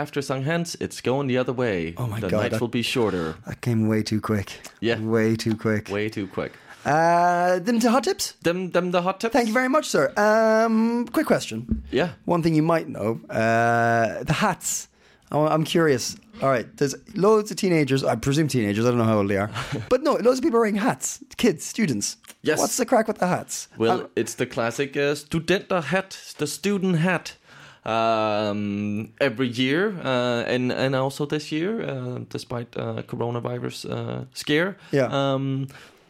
[0.00, 1.94] after Sankt Hans, it's going the other way.
[1.96, 3.34] Oh my the God, nights that- will be shorter.
[3.46, 4.48] That came way too quick.
[4.80, 4.98] Yeah.
[5.16, 5.88] way too quick.
[5.90, 6.52] Way too quick.
[6.84, 8.32] Uh, then to hot tips.
[8.42, 9.32] Them, them, the hot tips.
[9.34, 10.04] Thank you very much, sir.
[10.16, 11.82] Um, quick question.
[11.90, 12.08] Yeah.
[12.24, 14.88] One thing you might know: uh, the hats.
[15.32, 16.16] I'm curious.
[16.42, 18.02] All right, there's loads of teenagers.
[18.02, 18.84] I presume teenagers.
[18.86, 19.50] I don't know how old they are,
[19.90, 21.20] but no, loads of people wearing hats.
[21.36, 22.16] Kids, students.
[22.42, 22.58] Yes.
[22.58, 23.68] What's the crack with the hats?
[23.76, 27.36] Well, Um, it's the classic uh, studenter hat, the student hat.
[27.84, 34.74] Um, every year, uh, and and also this year, uh, despite uh, coronavirus uh, scare,
[34.92, 35.08] Yeah.
[35.34, 35.66] um,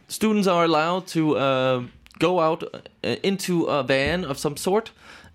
[0.07, 1.83] students are allowed to uh,
[2.19, 4.91] go out uh, into a van of some sort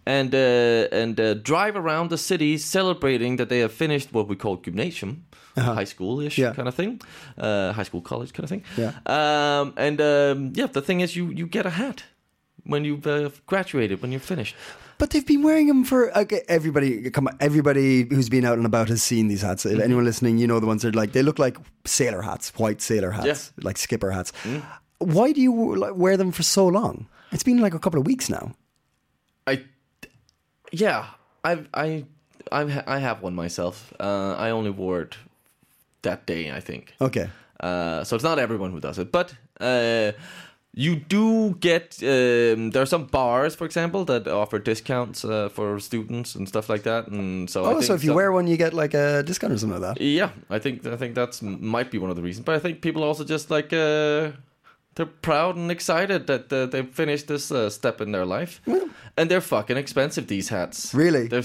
[0.06, 4.36] and uh, and uh, drive around the city celebrating that they have finished what we
[4.36, 5.24] call gymnasium,
[5.56, 6.48] high school-ish Uh-huh.
[6.48, 6.54] Yeah.
[6.56, 7.00] kind of thing,
[7.38, 8.62] uh, high school college kind of thing.
[8.76, 8.92] Yeah.
[9.06, 12.04] Um, and um, yeah, the thing is, you you get a hat
[12.64, 14.54] when you've uh, graduated, when you're finished.
[14.98, 17.10] But they've been wearing them for okay, everybody.
[17.10, 19.64] Come on, everybody who's been out and about has seen these hats.
[19.64, 19.76] Mm-hmm.
[19.76, 22.52] If anyone listening, you know the ones that are like they look like sailor hats,
[22.56, 24.32] white sailor hats, like skipper hats.
[24.44, 24.62] Mm.
[24.98, 27.06] Why do you like, wear them for so long?
[27.30, 28.54] It's been like a couple of weeks now.
[29.46, 29.64] I,
[30.72, 31.06] yeah,
[31.44, 32.06] I've I
[32.50, 33.92] I've I have one myself.
[34.00, 35.16] Uh, I only wore it
[36.02, 36.94] that day, I think.
[37.00, 37.28] Okay.
[37.60, 40.12] Uh, so it's not everyone who does it, but uh,
[40.78, 41.96] you do get.
[42.02, 46.68] Um, there are some bars, for example, that offer discounts uh, for students and stuff
[46.68, 47.08] like that.
[47.08, 49.22] And so, I Oh, think so if you some- wear one, you get like a
[49.22, 50.04] discount or something like that.
[50.04, 52.44] yeah, I think I think that's might be one of the reasons.
[52.44, 54.32] But I think people also just like uh,
[54.96, 58.60] they're proud and excited that uh, they've finished this uh, step in their life,
[59.16, 60.26] and they're fucking expensive.
[60.26, 61.26] These hats, Really?
[61.28, 61.44] They're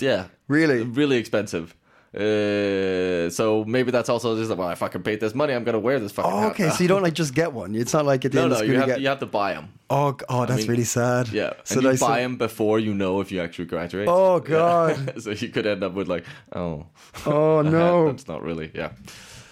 [0.00, 0.82] yeah, Really?
[0.82, 1.74] really expensive.
[2.14, 5.54] Uh, so maybe that's also just like, well, I fucking paid this money.
[5.54, 7.74] I'm gonna wear this fucking Oh, okay, so you don't like just get one.
[7.74, 9.00] It's not like at the no, end no, you have get.
[9.00, 9.70] you have to buy them.
[9.88, 11.28] Oh, oh, that's mean, really sad.
[11.28, 14.08] Yeah, So and you buy them before you know if you actually graduate.
[14.08, 14.48] Oh, Yeah.
[14.48, 15.22] God.
[15.22, 16.86] so you could end up with like, oh,
[17.24, 18.08] Oh no.
[18.10, 18.70] that's not really.
[18.74, 18.92] Yeah,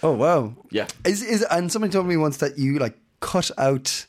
[0.03, 0.53] Oh wow.
[0.69, 0.85] yeah.
[1.03, 4.05] Is is and somebody told me once that you like cut out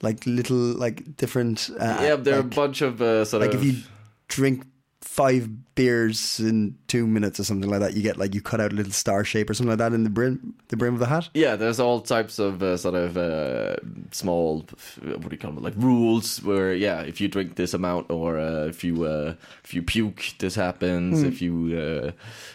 [0.00, 1.68] like little like different.
[1.78, 3.82] Uh, yeah, there are like, a bunch of uh, sort like of like if you
[4.28, 4.64] drink
[5.02, 8.72] five beers in two minutes or something like that, you get like you cut out
[8.72, 11.06] a little star shape or something like that in the brim the brim of the
[11.06, 11.28] hat.
[11.34, 13.76] Yeah, there's all types of uh, sort of uh,
[14.10, 14.66] small,
[15.02, 18.38] what do you call them, like rules where yeah, if you drink this amount or
[18.38, 21.20] uh, if you uh, if you puke, this happens.
[21.20, 21.26] Hmm.
[21.26, 22.10] If you uh,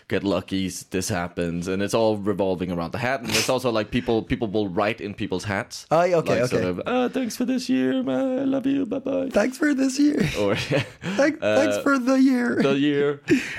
[0.07, 3.21] get lucky, this happens, and it's all revolving around the hat.
[3.21, 5.85] And it's also like people people will write in people's hats.
[5.91, 6.69] Aye, okay, like, Sort okay.
[6.69, 8.39] of, oh, thanks for this year, man.
[8.39, 8.85] I love you.
[8.85, 9.29] Bye bye.
[9.29, 10.19] Thanks for this year.
[10.39, 10.55] Or
[11.17, 12.61] Thank, thanks uh, for the year.
[12.61, 13.06] the year.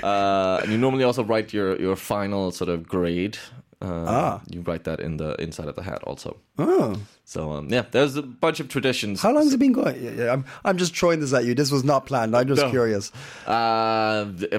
[0.03, 3.37] Uh, and you normally also write your your final sort of grade.
[3.81, 4.41] Uh, Ah.
[4.53, 6.35] You write that in the inside of the hat also.
[6.57, 9.21] oh, So um, yeah, there's a bunch of traditions.
[9.21, 9.95] how long has it been going?
[10.03, 11.55] Yeah, yeah, I'm I'm just throwing this at you.
[11.55, 12.35] This was not planned.
[12.35, 12.69] I'm just No.
[12.69, 13.11] curious.
[13.47, 14.51] Uh, th-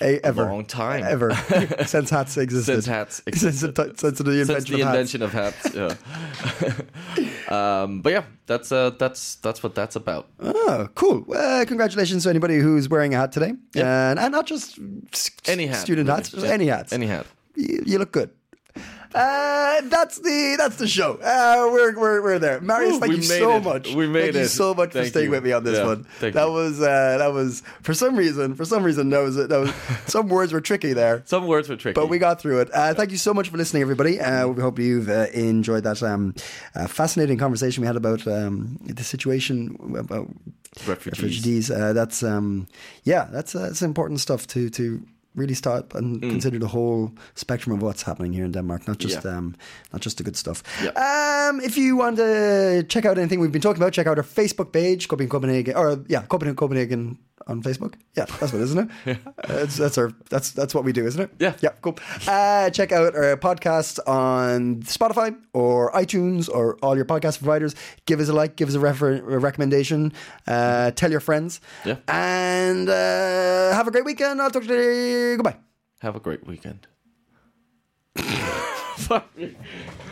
[0.00, 1.02] A- ever, long time.
[1.04, 1.34] ever
[1.86, 2.72] since hats existed.
[2.82, 3.98] Since hats since the, existed.
[3.98, 5.64] since the invention Since the of hats.
[5.74, 5.82] of
[6.62, 6.82] hats.
[7.48, 7.82] Yeah.
[7.82, 10.28] um, but yeah, that's uh, that's that's what that's about.
[10.40, 11.24] Oh, cool.
[11.34, 13.52] Uh, congratulations to anybody who's wearing a hat today.
[13.74, 14.10] Yeah.
[14.10, 14.78] And, and not just
[15.46, 16.16] Any hat, student really.
[16.18, 16.52] hats, just Yeah.
[16.52, 16.92] any hats.
[16.92, 17.26] Any hat.
[17.56, 18.30] You, you look good.
[19.14, 21.14] Uh, that's the that's the show.
[21.22, 22.60] Uh, we're we're we're there.
[22.60, 23.64] Marius, Ooh, thank you so it.
[23.64, 23.94] much.
[23.94, 25.30] We made thank you so much for staying you.
[25.32, 26.04] with me on this Yeah, one.
[26.18, 26.52] thank that you.
[26.52, 29.72] was uh, that was for some reason for some reason that was that was
[30.06, 31.22] some words were tricky there.
[31.26, 31.94] Some words were tricky.
[31.94, 32.70] But we got through it.
[32.72, 34.20] Uh, thank you so much for listening, everybody.
[34.20, 36.34] Uh, we hope you've uh, enjoyed that um,
[36.74, 40.28] uh, fascinating conversation we had about um, the situation about
[40.86, 41.22] refugees.
[41.22, 41.70] refugees.
[41.70, 42.66] Uh, that's um,
[43.04, 45.02] yeah, that's uh, that's important stuff to to
[45.34, 49.24] really start and consider the whole spectrum of what's happening here in Denmark, not just
[49.24, 49.38] Yeah.
[49.38, 49.54] um,
[49.92, 50.62] not just the good stuff.
[50.84, 50.92] Yeah.
[51.48, 54.24] Um, if you want to check out anything we've been talking about, check out our
[54.24, 57.94] Facebook page, Copenhagen Copenhagen, or yeah, Copenhagen Copenhagen on Facebook.
[58.16, 59.18] Yeah, that's what, isn't it?
[59.42, 61.30] Uh, that's, our that's that's what we do, isn't it?
[61.38, 61.54] Yeah.
[61.60, 61.98] yeah, cool.
[62.26, 67.74] Uh, check out our podcast on Spotify or iTunes or all your podcast providers.
[68.06, 70.12] Give us a like, give us a, refer- a recommendation.
[70.46, 71.60] Uh, tell your friends.
[71.84, 71.96] Yeah.
[72.08, 74.40] and uh, have a great weekend.
[74.40, 75.36] I'll talk to you.
[75.36, 75.56] Goodbye.
[76.00, 76.86] Have a great weekend.